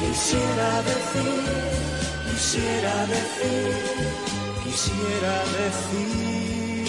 [0.00, 1.42] Quisiera decir,
[2.30, 4.23] quisiera decir,
[4.74, 6.88] quisiera decir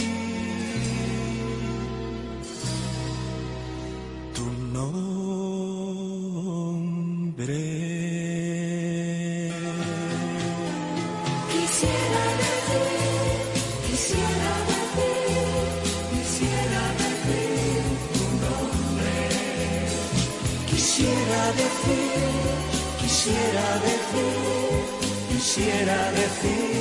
[4.34, 5.14] tu nombre.
[11.52, 13.06] Quisiera decir,
[13.88, 15.46] quisiera decir,
[16.12, 17.84] quisiera decir
[18.16, 19.18] tu nombre.
[20.72, 22.34] Quisiera decir,
[23.00, 24.74] quisiera decir,
[25.30, 26.75] quisiera decir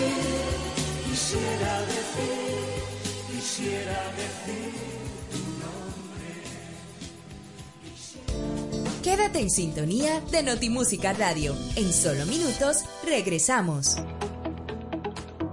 [0.00, 2.64] decir, quisiera decir,
[3.30, 4.72] quisiera decir
[5.30, 6.28] tu nombre.
[9.02, 11.54] Quédate en sintonía de Notimúsica Radio.
[11.76, 13.96] En solo minutos regresamos.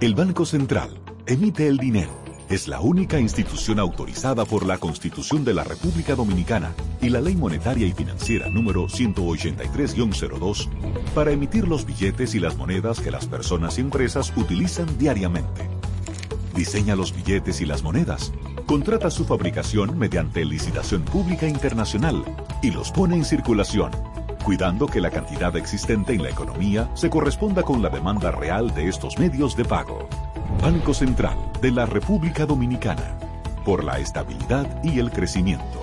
[0.00, 2.27] El Banco Central emite el dinero.
[2.48, 6.72] Es la única institución autorizada por la Constitución de la República Dominicana
[7.02, 10.70] y la Ley Monetaria y Financiera número 183-02
[11.14, 15.68] para emitir los billetes y las monedas que las personas y empresas utilizan diariamente.
[16.54, 18.32] Diseña los billetes y las monedas,
[18.64, 22.24] contrata su fabricación mediante licitación pública internacional
[22.62, 23.90] y los pone en circulación
[24.48, 28.88] cuidando que la cantidad existente en la economía se corresponda con la demanda real de
[28.88, 30.08] estos medios de pago.
[30.62, 33.18] Banco Central de la República Dominicana,
[33.62, 35.82] por la estabilidad y el crecimiento.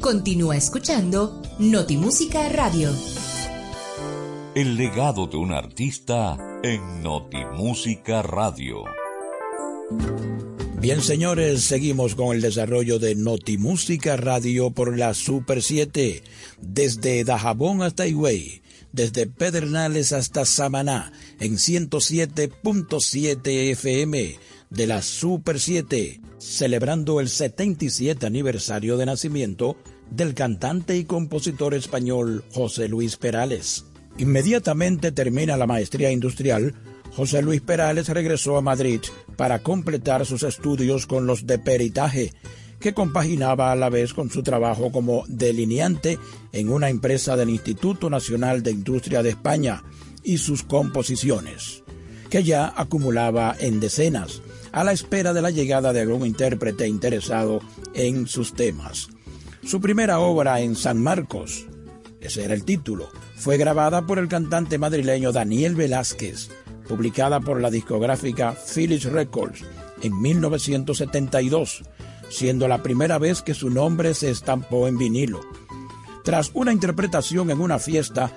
[0.00, 2.90] Continúa escuchando Notimúsica Radio.
[4.54, 8.84] El legado de un artista en Notimúsica Radio.
[10.80, 16.22] Bien, señores, seguimos con el desarrollo de Notimúsica Radio por la Super 7,
[16.60, 18.62] desde Dajabón hasta Higüey,
[18.92, 24.38] desde Pedernales hasta Samaná, en 107.7 FM
[24.70, 29.76] de la Super 7, celebrando el 77 aniversario de nacimiento
[30.10, 33.84] del cantante y compositor español José Luis Perales.
[34.16, 36.74] Inmediatamente termina la maestría industrial,
[37.14, 39.00] José Luis Perales regresó a Madrid
[39.36, 42.32] para completar sus estudios con los de peritaje,
[42.80, 46.18] que compaginaba a la vez con su trabajo como delineante
[46.52, 49.82] en una empresa del Instituto Nacional de Industria de España
[50.22, 51.82] y sus composiciones,
[52.30, 57.60] que ya acumulaba en decenas, a la espera de la llegada de algún intérprete interesado
[57.94, 59.08] en sus temas.
[59.64, 61.66] Su primera obra en San Marcos,
[62.20, 66.50] ese era el título, fue grabada por el cantante madrileño Daniel Velázquez,
[66.88, 69.64] publicada por la discográfica Philips Records
[70.02, 71.82] en 1972,
[72.28, 75.40] siendo la primera vez que su nombre se estampó en vinilo.
[76.24, 78.32] Tras una interpretación en una fiesta,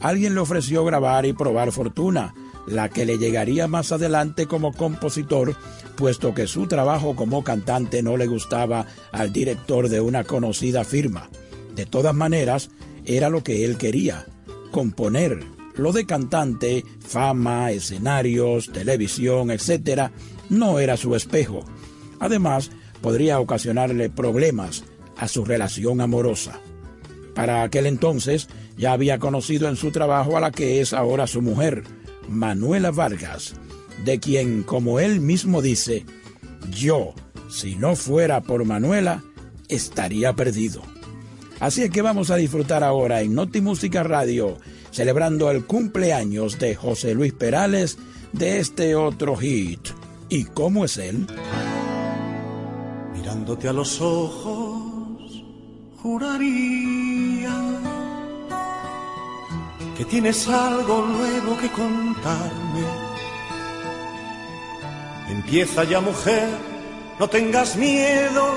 [0.00, 2.34] alguien le ofreció grabar y probar fortuna,
[2.66, 5.54] la que le llegaría más adelante como compositor,
[5.96, 11.28] puesto que su trabajo como cantante no le gustaba al director de una conocida firma.
[11.74, 12.70] De todas maneras,
[13.04, 14.26] era lo que él quería,
[14.72, 15.44] componer,
[15.76, 20.10] lo de cantante, fama, escenarios, televisión, etc.,
[20.48, 21.64] no era su espejo.
[22.20, 22.70] Además,
[23.00, 24.84] podría ocasionarle problemas
[25.16, 26.60] a su relación amorosa.
[27.34, 31.42] Para aquel entonces ya había conocido en su trabajo a la que es ahora su
[31.42, 31.84] mujer,
[32.28, 33.54] Manuela Vargas,
[34.04, 36.04] de quien, como él mismo dice,
[36.70, 37.14] yo,
[37.48, 39.22] si no fuera por Manuela,
[39.68, 40.82] estaría perdido.
[41.60, 44.58] Así que vamos a disfrutar ahora en Noti Música Radio
[44.96, 47.98] celebrando el cumpleaños de José Luis Perales
[48.32, 49.88] de este otro hit.
[50.30, 51.26] ¿Y cómo es él?
[53.12, 55.44] Mirándote a los ojos,
[56.00, 57.52] juraría
[59.98, 62.84] que tienes algo nuevo que contarme.
[65.28, 66.48] Empieza ya mujer,
[67.20, 68.48] no tengas miedo,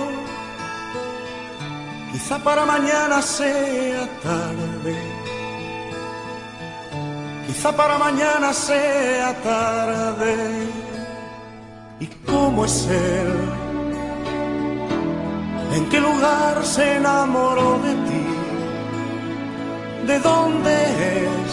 [2.13, 5.18] quizá para mañana sea tarde
[7.49, 10.35] quizá para mañana sea tarde.
[11.99, 13.31] ¿Y cómo es él?
[15.75, 18.25] ¿En qué lugar se enamoró de ti?
[20.09, 20.73] ¿De dónde
[21.25, 21.51] es?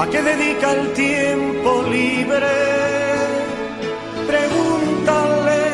[0.00, 2.54] ¿A qué dedica el tiempo libre?
[4.30, 5.64] Pregúntale,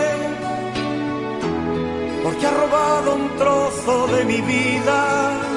[2.22, 5.47] porque ha robado un trozo de mi vida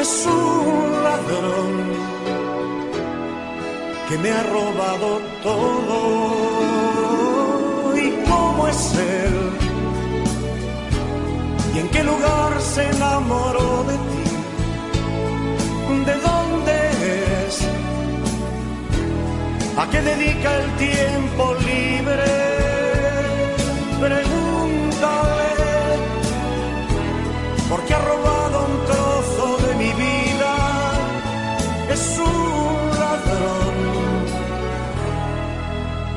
[0.00, 1.72] es un ladrón
[4.08, 5.98] que me ha robado todo.
[7.96, 9.36] ¿Y cómo es él?
[11.74, 14.24] ¿Y en qué lugar se enamoró de ti?
[16.08, 16.74] ¿De dónde
[17.46, 17.54] es?
[19.76, 22.30] ¿A qué dedica el tiempo libre?
[24.00, 25.50] Pregúntale,
[27.68, 28.39] porque ha robado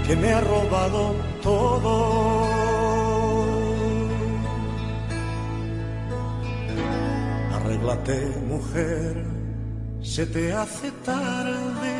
[0.06, 1.94] que me ha robado todo.
[7.56, 8.18] Arréglate,
[8.48, 9.26] mujer,
[10.02, 11.94] se te hace tarde.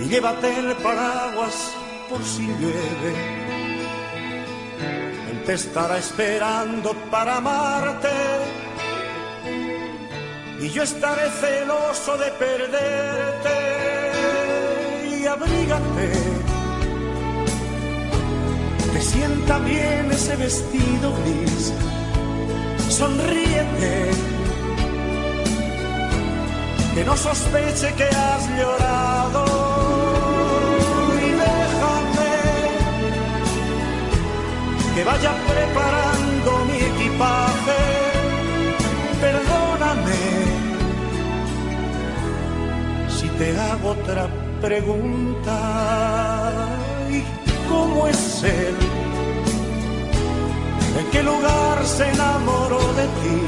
[0.00, 1.72] Y llévate el paraguas
[2.08, 3.12] por si llueve.
[5.30, 8.08] Él te estará esperando para amarte.
[10.60, 13.67] Y yo estaré celoso de perderte.
[15.40, 16.10] Abrígate.
[18.92, 21.72] Te sienta bien ese vestido gris
[22.98, 24.10] sonríete,
[26.94, 29.44] que no sospeche que has llorado.
[31.26, 32.32] Y déjame
[34.94, 37.80] que vaya preparando mi equipaje,
[39.20, 40.22] perdóname
[43.16, 44.28] si te hago otra
[44.60, 45.58] pregunta,
[47.10, 47.22] ¿y
[47.68, 48.76] cómo es él?
[50.98, 53.38] ¿En qué lugar se enamoró de ti?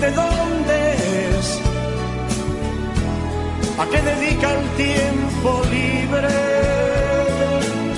[0.00, 0.94] ¿De dónde
[1.38, 1.60] es?
[3.78, 6.28] ¿A qué dedica el tiempo libre?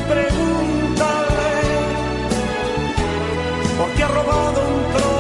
[0.09, 1.51] Pregúntale,
[3.79, 5.14] porque ha robado un trozo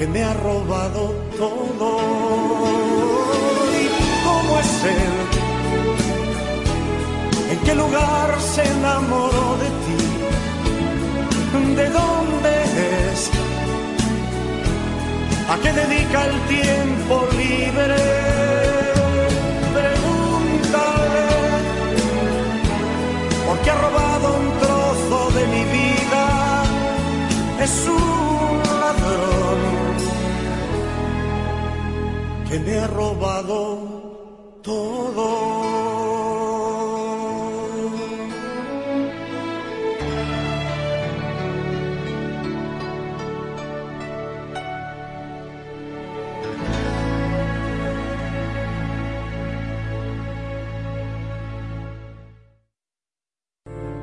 [0.00, 1.02] que me ha robado
[1.36, 1.90] todo.
[3.82, 3.86] ¿Y
[4.24, 5.16] cómo es él?
[7.52, 10.00] ¿En qué lugar se enamoró de ti?
[11.80, 12.52] ¿De dónde
[13.12, 13.20] es?
[15.52, 18.00] ¿A qué dedica el tiempo libre?
[19.76, 21.28] Pregúntale,
[23.46, 26.24] porque ha robado un trozo de mi vida.
[27.60, 28.09] Es un
[32.50, 35.60] que me ha robado todo.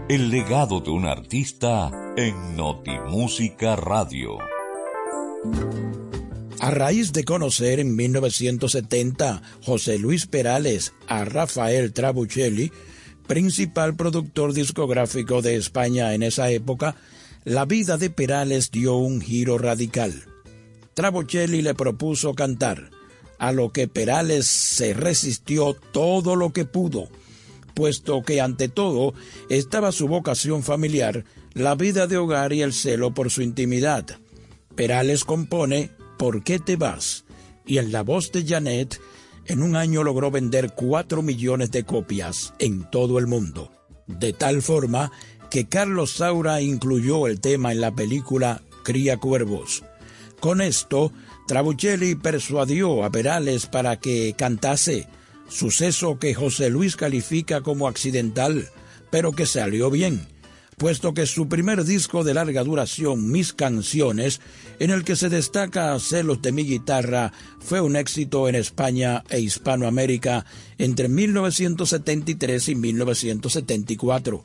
[0.07, 4.37] El legado de un artista en Notimúsica Radio.
[6.67, 12.73] A raíz de conocer en 1970 José Luis Perales a Rafael Trabuccelli,
[13.25, 16.97] principal productor discográfico de España en esa época,
[17.45, 20.25] la vida de Perales dio un giro radical.
[20.93, 22.89] Trabuccelli le propuso cantar,
[23.39, 27.07] a lo que Perales se resistió todo lo que pudo,
[27.75, 29.13] puesto que ante todo
[29.49, 31.23] estaba su vocación familiar,
[31.53, 34.17] la vida de hogar y el celo por su intimidad.
[34.75, 37.25] Perales compone ¿Por qué te vas?
[37.65, 38.99] Y en la voz de Janet,
[39.45, 43.71] en un año logró vender 4 millones de copias en todo el mundo.
[44.07, 45.11] De tal forma
[45.49, 49.83] que Carlos Saura incluyó el tema en la película Cría Cuervos.
[50.39, 51.11] Con esto,
[51.47, 55.07] Trabuccelli persuadió a Perales para que cantase,
[55.49, 58.69] suceso que José Luis califica como accidental,
[59.09, 60.27] pero que salió bien
[60.77, 64.41] puesto que su primer disco de larga duración, Mis Canciones,
[64.77, 69.39] en el que se destaca Celos de mi guitarra, fue un éxito en España e
[69.39, 70.45] Hispanoamérica
[70.77, 74.43] entre 1973 y 1974.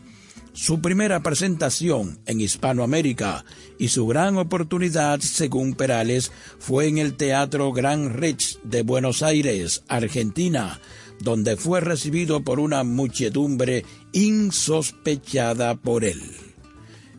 [0.54, 3.44] Su primera presentación en Hispanoamérica
[3.78, 9.82] y su gran oportunidad, según Perales, fue en el Teatro Gran Rex de Buenos Aires,
[9.86, 10.80] Argentina,
[11.22, 16.20] donde fue recibido por una muchedumbre insospechada por él.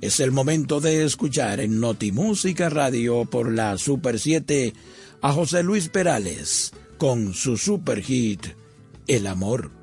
[0.02, 4.74] Es el momento de escuchar en Notimúsica Radio por la Super 7
[5.22, 8.46] a José Luis Perales con su super hit
[9.08, 9.83] El amor.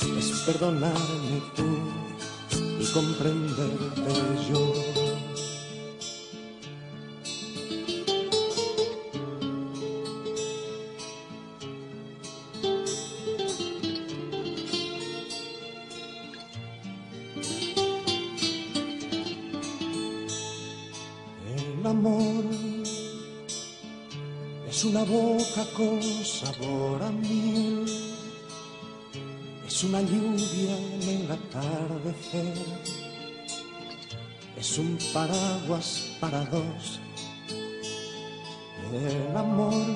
[0.00, 1.64] Es perdonarme tú
[2.80, 4.12] y comprenderte
[4.48, 4.72] yo.
[21.56, 22.44] El amor
[24.68, 27.67] es una boca con sabor a miel.
[29.78, 32.52] Es una lluvia en el atardecer.
[34.56, 36.98] Es un paraguas para dos.
[38.92, 39.86] El amor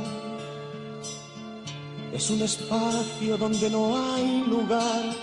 [2.12, 5.16] es un espacio donde no hay lugar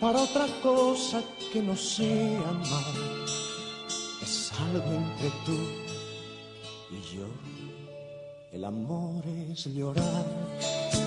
[0.00, 1.22] para otra cosa
[1.52, 2.94] que no sea amar.
[4.22, 5.58] Es algo entre tú
[6.90, 7.26] y yo.
[8.50, 10.81] El amor es llorar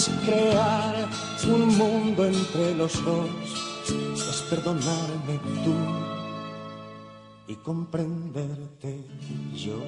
[0.00, 0.94] es crear
[1.46, 3.28] un mundo entre los dos,
[4.16, 5.74] es perdonarme tú
[7.46, 9.04] y comprenderte
[9.54, 9.78] yo.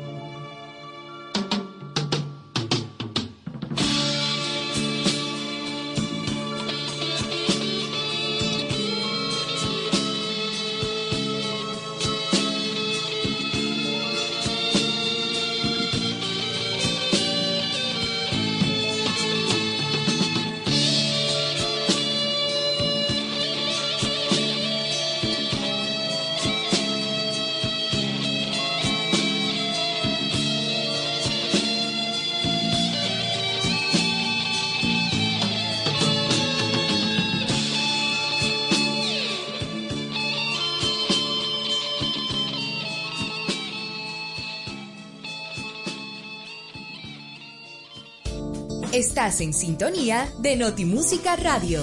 [49.22, 51.80] En sintonía de Notimúsica Radio.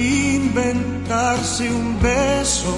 [0.00, 2.74] Inventarse un beso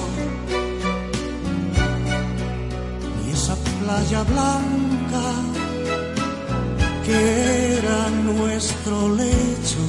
[3.24, 5.26] ni esa playa blanca
[7.04, 9.82] que era nuestro lecho.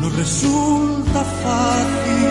[0.00, 2.30] No resulta fácil,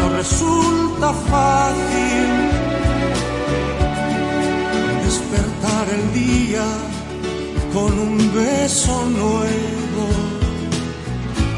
[0.00, 2.26] no resulta fácil
[5.04, 6.93] despertar el día
[7.74, 10.04] con un beso nuevo.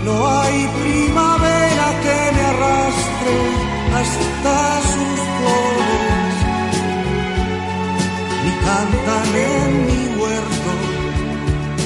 [0.05, 3.34] No hay primavera que me arrastre
[3.98, 4.56] hasta
[4.93, 6.34] sus flores,
[8.44, 10.70] ni cantan en mi huerto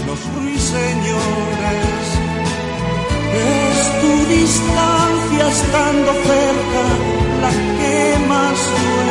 [0.06, 2.04] los ruiseñores.
[3.34, 6.82] Es tu distancia estando cerca
[7.42, 9.09] la que más duele.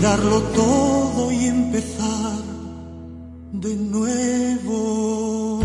[0.00, 2.42] Olvidarlo todo y empezar
[3.52, 5.60] de nuevo.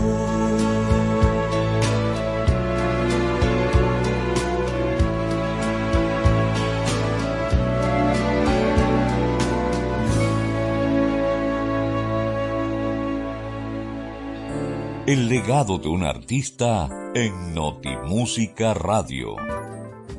[15.08, 19.38] El legado de un artista en Notimúsica Radio.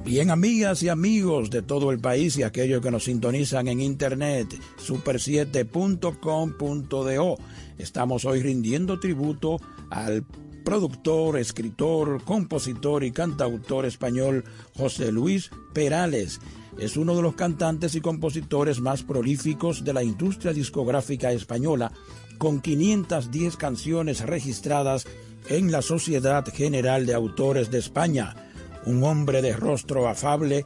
[0.06, 4.46] Bien, amigas y amigos de todo el país y aquellos que nos sintonizan en internet,
[4.78, 7.38] super7.com.do.
[7.76, 9.60] Estamos hoy rindiendo tributo
[9.90, 10.24] al
[10.64, 14.44] productor, escritor, compositor y cantautor español
[14.76, 16.38] José Luis Perales.
[16.78, 21.90] Es uno de los cantantes y compositores más prolíficos de la industria discográfica española,
[22.38, 25.04] con 510 canciones registradas
[25.48, 28.45] en la Sociedad General de Autores de España
[28.86, 30.64] un hombre de rostro afable,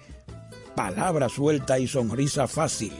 [0.77, 2.93] palabra suelta y sonrisa fácil.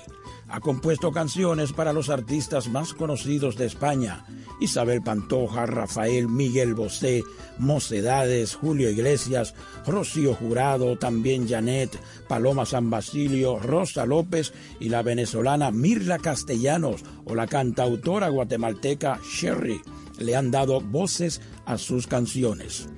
[0.49, 4.25] Ha compuesto canciones para los artistas más conocidos de España,
[4.61, 7.23] Isabel Pantoja, Rafael Miguel Bosé,
[7.59, 9.55] Mocedades, Julio Iglesias,
[9.87, 11.97] Rocío Jurado, también Janet,
[12.29, 19.81] Paloma San Basilio, Rosa López y la venezolana Mirla Castellanos o la cantautora guatemalteca Sherry
[20.19, 22.89] le han dado voces a sus canciones.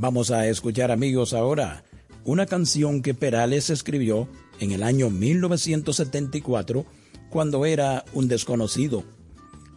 [0.00, 1.84] Vamos a escuchar amigos ahora
[2.24, 4.28] una canción que Perales escribió
[4.58, 6.86] en el año 1974
[7.28, 9.04] cuando era un desconocido.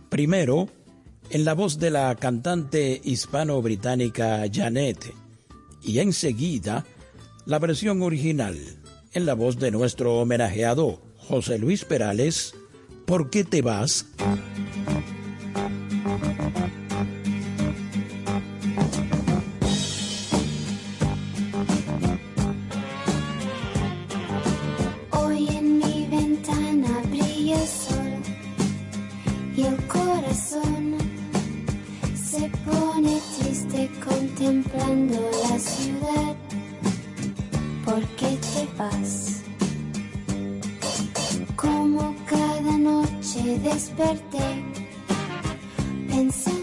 [0.08, 0.70] Primero,
[1.30, 5.14] en la voz de la cantante hispano-británica Janet
[5.82, 6.86] y enseguida
[7.46, 8.58] la versión original
[9.12, 12.56] en la voz de nuestro homenajeado José Luis Perales,
[13.06, 14.06] ¿Por qué te vas?
[41.56, 44.64] Como cada noche desperté
[46.10, 46.63] pensando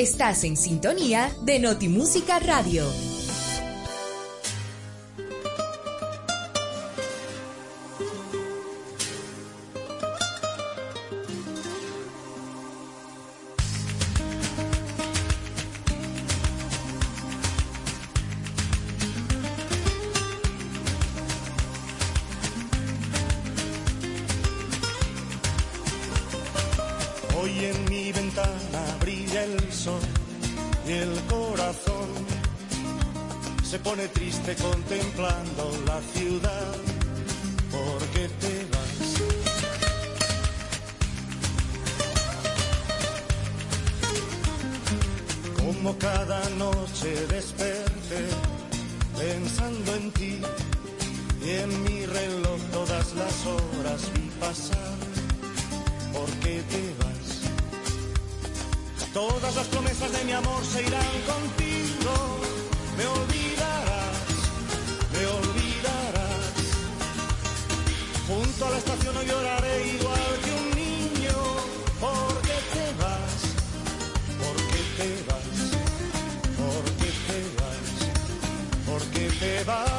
[0.00, 2.86] Estás en sintonía de Notimúsica Radio.
[75.00, 75.60] Te vas?
[76.60, 77.88] ¿Por qué te vas?
[78.88, 79.90] ¿Por qué te vas?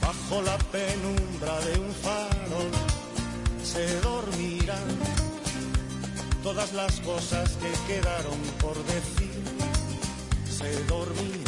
[0.00, 2.62] Bajo la penumbra de un faro
[3.62, 4.90] se dormirán
[6.42, 9.42] todas las cosas que quedaron por decir.
[10.58, 11.41] Se dormirán.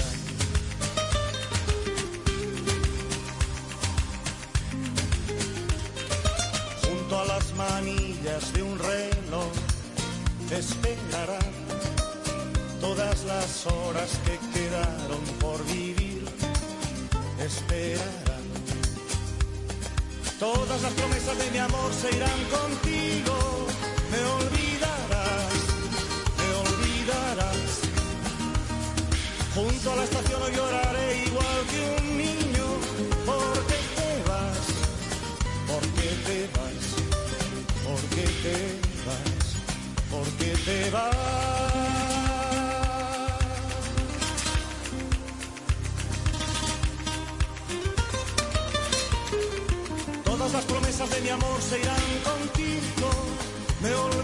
[8.25, 9.53] De un reloj
[10.49, 11.53] te esperarán
[12.81, 16.25] todas las horas que quedaron por vivir.
[17.39, 18.47] Esperarán.
[20.41, 23.67] Todas las promesas de mi amor se irán contigo.
[24.11, 25.53] Me olvidarás,
[26.39, 27.71] me olvidarás.
[29.55, 32.34] Junto a la estación no lloraré igual que un niño.
[38.15, 38.57] ¿Por qué te
[39.07, 39.47] vas?
[40.09, 41.17] ¿Por qué te vas?
[50.25, 53.11] Todas las promesas de mi amor se irán contigo.
[53.83, 54.24] Me olvidarás,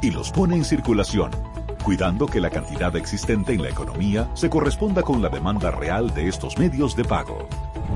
[0.00, 1.30] y los pone en circulación,
[1.84, 6.28] cuidando que la cantidad existente en la economía se corresponda con la demanda real de
[6.28, 7.48] estos medios de pago.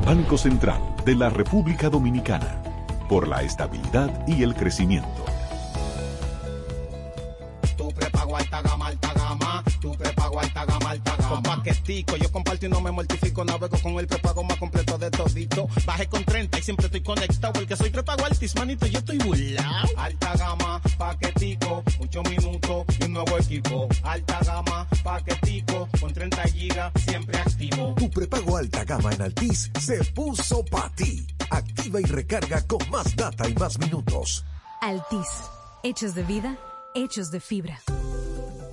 [0.04, 2.62] Banco Central de la República Dominicana,
[3.08, 5.24] por la estabilidad y el crecimiento.
[7.76, 9.64] Tu prepago alta gama, alta gama.
[9.80, 11.28] Tu prepago alta gama, alta gama.
[11.28, 13.44] Con paquetico, yo comparto y no me mortifico.
[13.44, 15.68] Navego con el prepago más completo de todito.
[15.86, 17.60] Bajé con 30 y siempre estoy conectado.
[17.60, 19.86] El que soy prepago altis, manito, yo estoy burlao.
[19.96, 23.88] Alta gama, paquetico, mucho minuto y un nuevo equipo.
[24.04, 27.94] Alta gama, paquetico, con 30 gigas, siempre activo.
[27.96, 31.26] Tu prepago alta gama en Altis se puso para ti.
[31.50, 34.44] Activa y recarga con más data y más minutos.
[34.80, 35.28] Altis.
[35.82, 36.56] Hechos de vida,
[36.94, 37.80] hechos de fibra.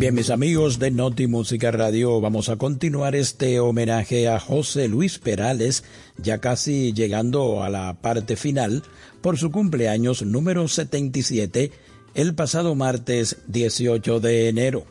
[0.04, 5.18] Bien, mis amigos de Noti Música Radio, vamos a continuar este homenaje a José Luis
[5.18, 5.82] Perales,
[6.18, 8.82] ya casi llegando a la parte final,
[9.22, 11.72] por su cumpleaños número 77,
[12.14, 14.84] el pasado martes 18 de enero.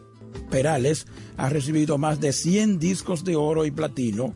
[0.50, 1.06] Perales
[1.38, 4.34] ha recibido más de 100 discos de oro y platino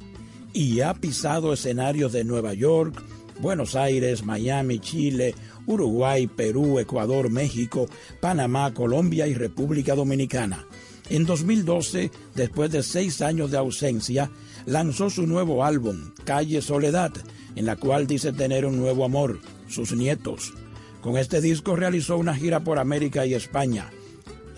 [0.54, 3.02] y ha pisado escenarios de Nueva York,
[3.40, 5.34] Buenos Aires, Miami, Chile,
[5.68, 7.88] Uruguay, Perú, Ecuador, México,
[8.20, 10.66] Panamá, Colombia y República Dominicana.
[11.10, 14.32] En 2012, después de seis años de ausencia,
[14.66, 17.12] lanzó su nuevo álbum, Calle Soledad,
[17.56, 20.54] en la cual dice tener un nuevo amor, sus nietos.
[21.02, 23.90] Con este disco realizó una gira por América y España.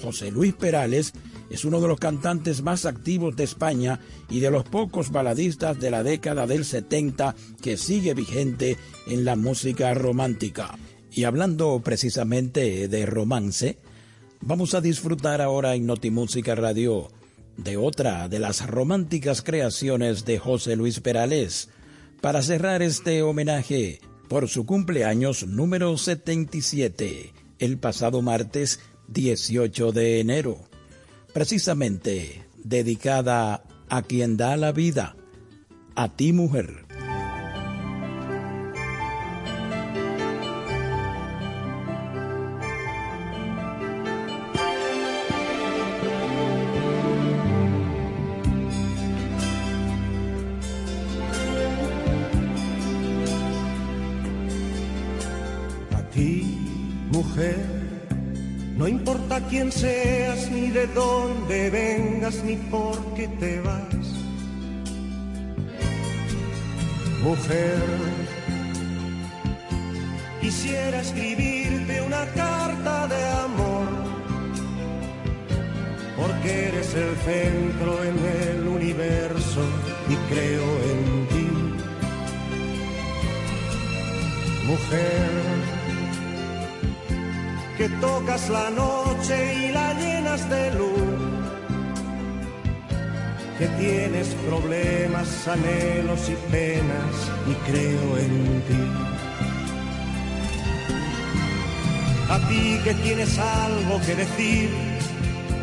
[0.01, 1.13] José Luis Perales
[1.49, 3.99] es uno de los cantantes más activos de España
[4.29, 8.77] y de los pocos baladistas de la década del 70 que sigue vigente
[9.07, 10.77] en la música romántica.
[11.11, 13.77] Y hablando precisamente de romance,
[14.41, 17.09] vamos a disfrutar ahora en Notimúsica Radio
[17.57, 21.69] de otra de las románticas creaciones de José Luis Perales,
[22.21, 30.59] para cerrar este homenaje por su cumpleaños número 77, el pasado martes 18 de enero,
[31.33, 35.15] precisamente dedicada a quien da la vida,
[35.95, 36.88] a ti mujer.
[62.43, 64.05] Ni por qué te vas.
[67.23, 67.81] Mujer,
[70.39, 73.89] quisiera escribirte una carta de amor,
[76.17, 79.61] porque eres el centro en el universo
[80.07, 81.49] y creo en ti.
[84.67, 85.31] Mujer,
[87.75, 89.35] que tocas la noche
[89.65, 91.18] y la llenas de luz,
[93.59, 97.15] que tienes problemas, anhelos y penas
[97.45, 98.83] y creo en ti.
[102.29, 104.69] A ti que tienes algo que decir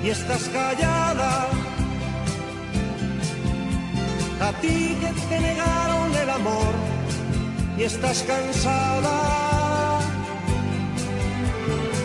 [0.05, 1.49] y estás callada,
[4.43, 6.75] a ti que te negaron el amor
[7.79, 9.17] y estás cansada.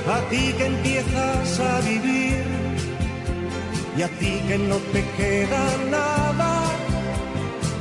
[0.08, 2.31] A ti que empiezas a vivir
[3.98, 6.64] y a ti que no te queda nada.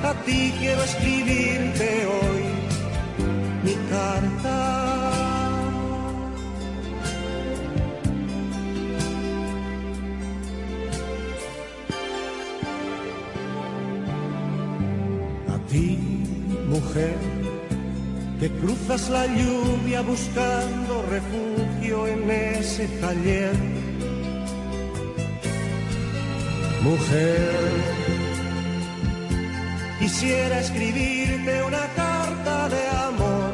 [0.03, 2.43] A ti quiero escribirte hoy
[3.65, 4.57] mi carta.
[15.55, 15.99] A ti,
[16.69, 17.17] mujer
[18.41, 23.80] que cruzas la lluvia buscando refugio en ese taller.
[26.83, 27.51] Mujer,
[29.99, 33.53] quisiera escribirte una carta de amor.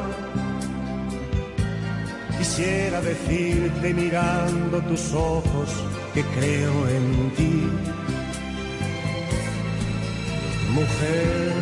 [2.37, 5.69] Quisiera decirte mirando tus ojos
[6.13, 7.69] que creo en ti.
[10.73, 11.53] Mujer,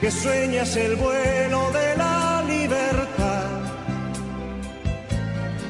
[0.00, 2.07] que sueñas el vuelo de la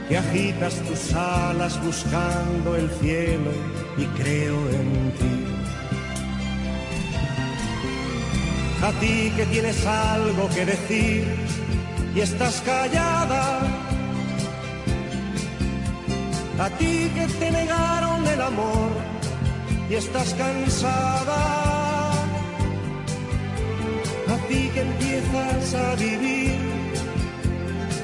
[0.09, 3.51] que agitas tus alas buscando el cielo
[3.99, 5.49] y creo en ti.
[8.83, 11.25] A ti que tienes algo que decir
[12.15, 13.61] y estás callada.
[16.59, 18.91] A ti que te negaron el amor
[19.91, 22.13] y estás cansada.
[24.29, 26.68] A ti que empiezas a vivir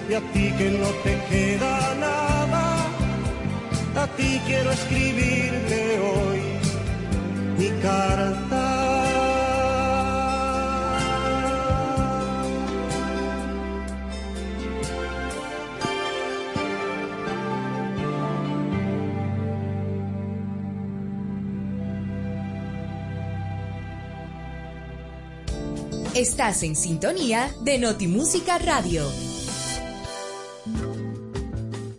[0.08, 2.86] y a ti que no te queda nada.
[3.96, 6.40] A ti quiero escribirte hoy
[7.58, 8.70] mi carta.
[26.14, 29.33] Estás en sintonía de Notimúsica Radio.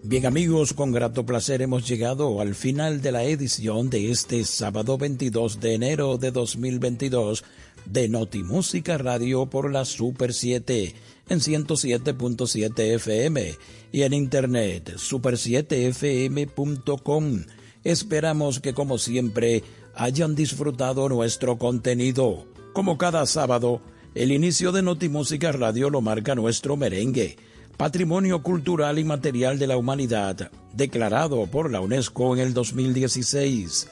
[0.08, 5.00] Bien amigos, con grato placer hemos llegado al final de la edición de este sábado
[5.00, 7.44] 22 de enero de 2022
[7.86, 10.94] de Notimúsica Radio por la Super 7
[11.28, 13.56] en 107.7 FM
[13.92, 17.46] y en internet super7fm.com.
[17.84, 19.64] Esperamos que como siempre
[19.96, 22.46] hayan disfrutado nuestro contenido.
[22.74, 23.82] Como cada sábado,
[24.14, 27.38] el inicio de Notimúsica Radio lo marca nuestro merengue,
[27.78, 33.90] Patrimonio Cultural y Material de la Humanidad, declarado por la UNESCO en el 2016.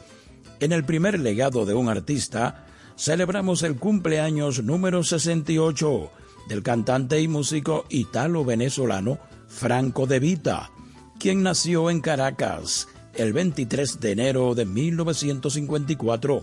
[0.61, 2.65] En el primer legado de un artista,
[2.95, 6.11] celebramos el cumpleaños número 68
[6.47, 10.71] del cantante y músico italo-venezolano Franco De Vita,
[11.19, 16.41] quien nació en Caracas el 23 de enero de 1954.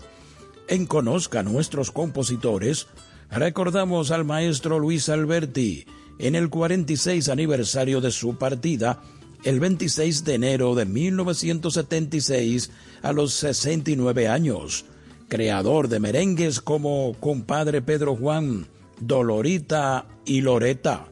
[0.67, 2.87] En Conozca nuestros compositores,
[3.31, 5.87] recordamos al maestro Luis Alberti
[6.21, 9.01] en el 46 aniversario de su partida,
[9.43, 12.69] el 26 de enero de 1976,
[13.01, 14.85] a los 69 años,
[15.27, 18.67] creador de merengues como Compadre Pedro Juan,
[18.99, 21.07] Dolorita y Loreta.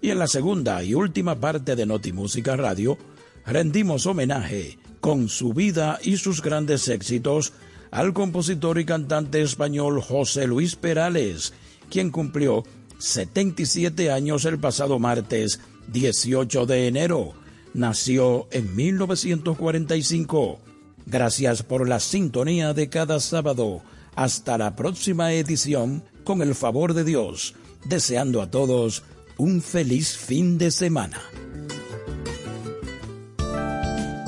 [0.00, 2.96] Y en la segunda y última parte de Notimúsica Radio,
[3.44, 7.52] rendimos homenaje con su vida y sus grandes éxitos
[7.90, 11.52] al compositor y cantante español José Luis Perales,
[11.90, 12.64] quien cumplió
[12.98, 15.60] 77 años el pasado martes
[15.92, 17.34] 18 de enero.
[17.74, 20.58] Nació en 1945.
[21.06, 23.82] Gracias por la sintonía de cada sábado.
[24.14, 27.54] Hasta la próxima edición, con el favor de Dios,
[27.84, 29.04] deseando a todos
[29.36, 31.20] un feliz fin de semana.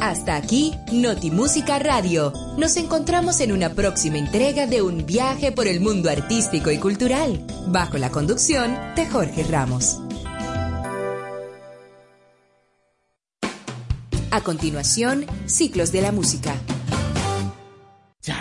[0.00, 2.32] Hasta aquí, Notimúsica Radio.
[2.56, 7.44] Nos encontramos en una próxima entrega de un viaje por el mundo artístico y cultural,
[7.66, 10.00] bajo la conducción de Jorge Ramos.
[14.30, 16.54] A continuación, Ciclos de la Música.
[18.22, 18.39] ¿Ya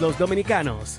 [0.00, 0.98] los dominicanos.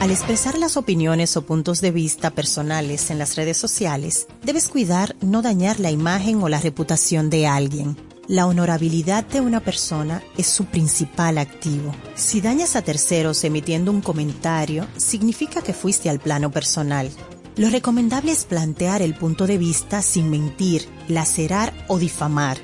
[0.00, 5.14] Al expresar las opiniones o puntos de vista personales en las redes sociales, debes cuidar
[5.20, 7.98] no dañar la imagen o la reputación de alguien.
[8.26, 11.94] La honorabilidad de una persona es su principal activo.
[12.14, 17.10] Si dañas a terceros emitiendo un comentario, significa que fuiste al plano personal.
[17.56, 22.56] Lo recomendable es plantear el punto de vista sin mentir, lacerar o difamar.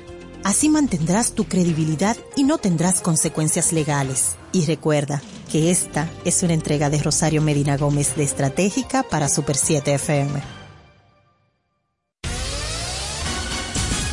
[0.43, 4.37] Así mantendrás tu credibilidad y no tendrás consecuencias legales.
[4.51, 5.21] Y recuerda
[5.51, 10.57] que esta es una entrega de Rosario Medina Gómez de Estratégica para Super 7 FM.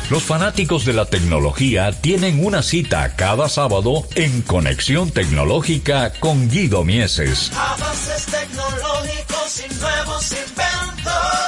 [0.09, 6.83] Los fanáticos de la tecnología tienen una cita cada sábado en Conexión Tecnológica con Guido
[6.83, 7.51] Mieses.
[7.57, 10.64] Avances tecnológicos y nuevos inventos.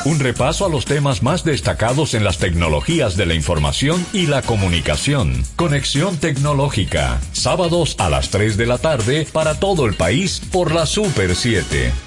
[0.07, 4.41] Un repaso a los temas más destacados en las tecnologías de la información y la
[4.41, 5.43] comunicación.
[5.57, 10.85] Conexión Tecnológica, sábados a las 3 de la tarde para todo el país por la
[10.85, 12.06] Super 7.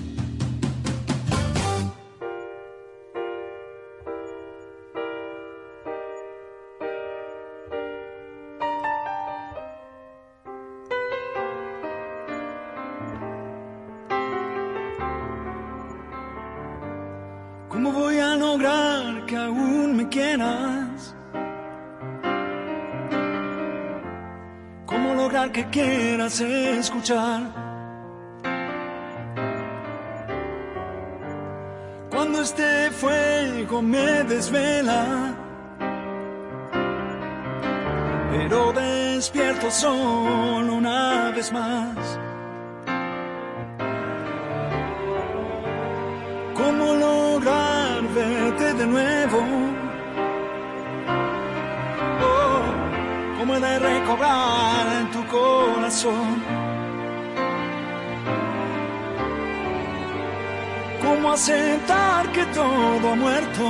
[25.21, 27.41] Lograr que quieras escuchar?
[32.09, 35.03] Cuando este fuego me desvela,
[38.31, 42.19] pero despierto solo una vez más.
[46.59, 49.39] ¿Cómo lograr verte de nuevo?
[52.27, 55.00] Oh, ¿Cómo he de recobrar
[56.01, 56.43] corazón?
[61.01, 63.63] ¿Cómo aceptar que todo ha muerto?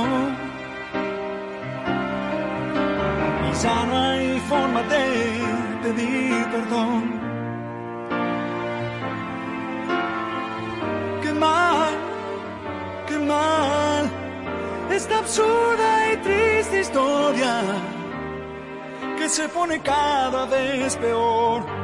[3.50, 5.04] Y ya no hay forma de
[5.82, 7.20] pedir perdón.
[11.22, 11.92] Qué mal
[13.06, 14.10] qué mal
[14.90, 17.62] esta absurda y triste historia
[19.18, 21.81] que se pone cada vez peor.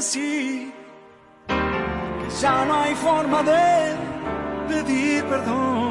[0.00, 0.72] Así,
[1.46, 3.96] que ya no hay forma de
[4.68, 5.89] pedir perdón.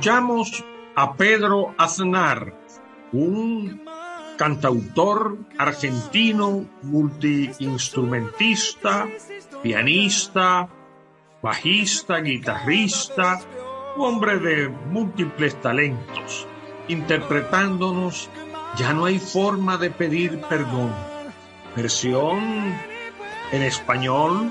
[0.00, 0.64] Escuchamos
[0.96, 2.54] a Pedro Aznar,
[3.12, 3.84] un
[4.38, 9.06] cantautor argentino, multiinstrumentista,
[9.62, 10.70] pianista,
[11.42, 13.40] bajista, guitarrista,
[13.98, 16.46] hombre de múltiples talentos,
[16.88, 18.30] interpretándonos
[18.78, 20.94] Ya no hay forma de pedir perdón.
[21.76, 22.72] Versión
[23.52, 24.50] en español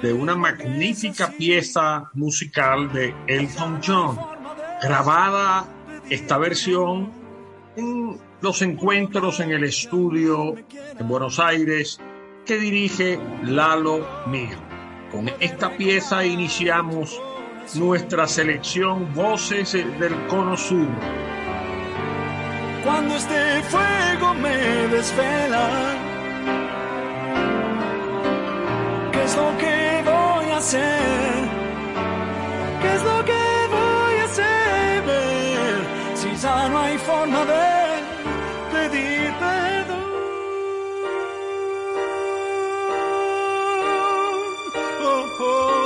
[0.00, 4.33] de una magnífica pieza musical de Elton John,
[4.84, 5.66] grabada
[6.10, 7.10] esta versión
[7.76, 10.54] en los encuentros en el estudio
[10.98, 11.98] en Buenos Aires
[12.44, 14.56] que dirige Lalo Mir.
[15.10, 17.18] Con esta pieza iniciamos
[17.74, 20.86] nuestra selección Voces del Cono Sur.
[22.84, 24.56] Cuando este fuego me
[24.88, 25.94] desvela,
[29.12, 31.48] ¿qué es lo que voy a hacer?
[32.82, 33.43] ¿Qué es lo que
[37.26, 37.30] Oh,
[45.40, 45.84] oh.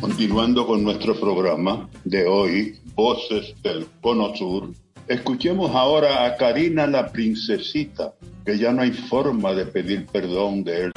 [0.00, 4.72] Continuando con nuestro programa de hoy, Voces del Cono Sur,
[5.10, 8.14] escuchemos ahora a Karina la Princesita,
[8.46, 10.92] que ya no hay forma de pedir perdón de él.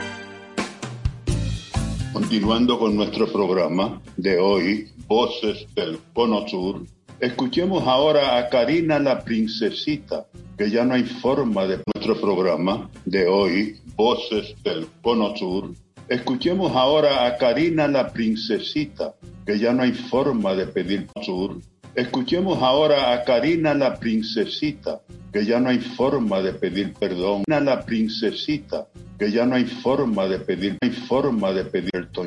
[2.14, 6.85] Continuando con nuestro programa de hoy, Voces del Cono Sur,
[7.19, 10.27] escuchemos ahora a Karina la Princesita,
[10.60, 15.72] que ya no hay forma de nuestro programa de hoy, Voces del Cono Sur,
[16.10, 19.15] Escuchemos ahora a Karina la Princesita,
[19.45, 21.07] que ya no hay forma de pedir.
[21.95, 25.02] Escuchemos ahora a Karina la Princesita,
[25.32, 27.44] que ya no hay forma de pedir perdón.
[27.48, 28.88] Karina la Princesita,
[29.20, 32.10] que ya no hay forma de pedir, no hay forma de pedir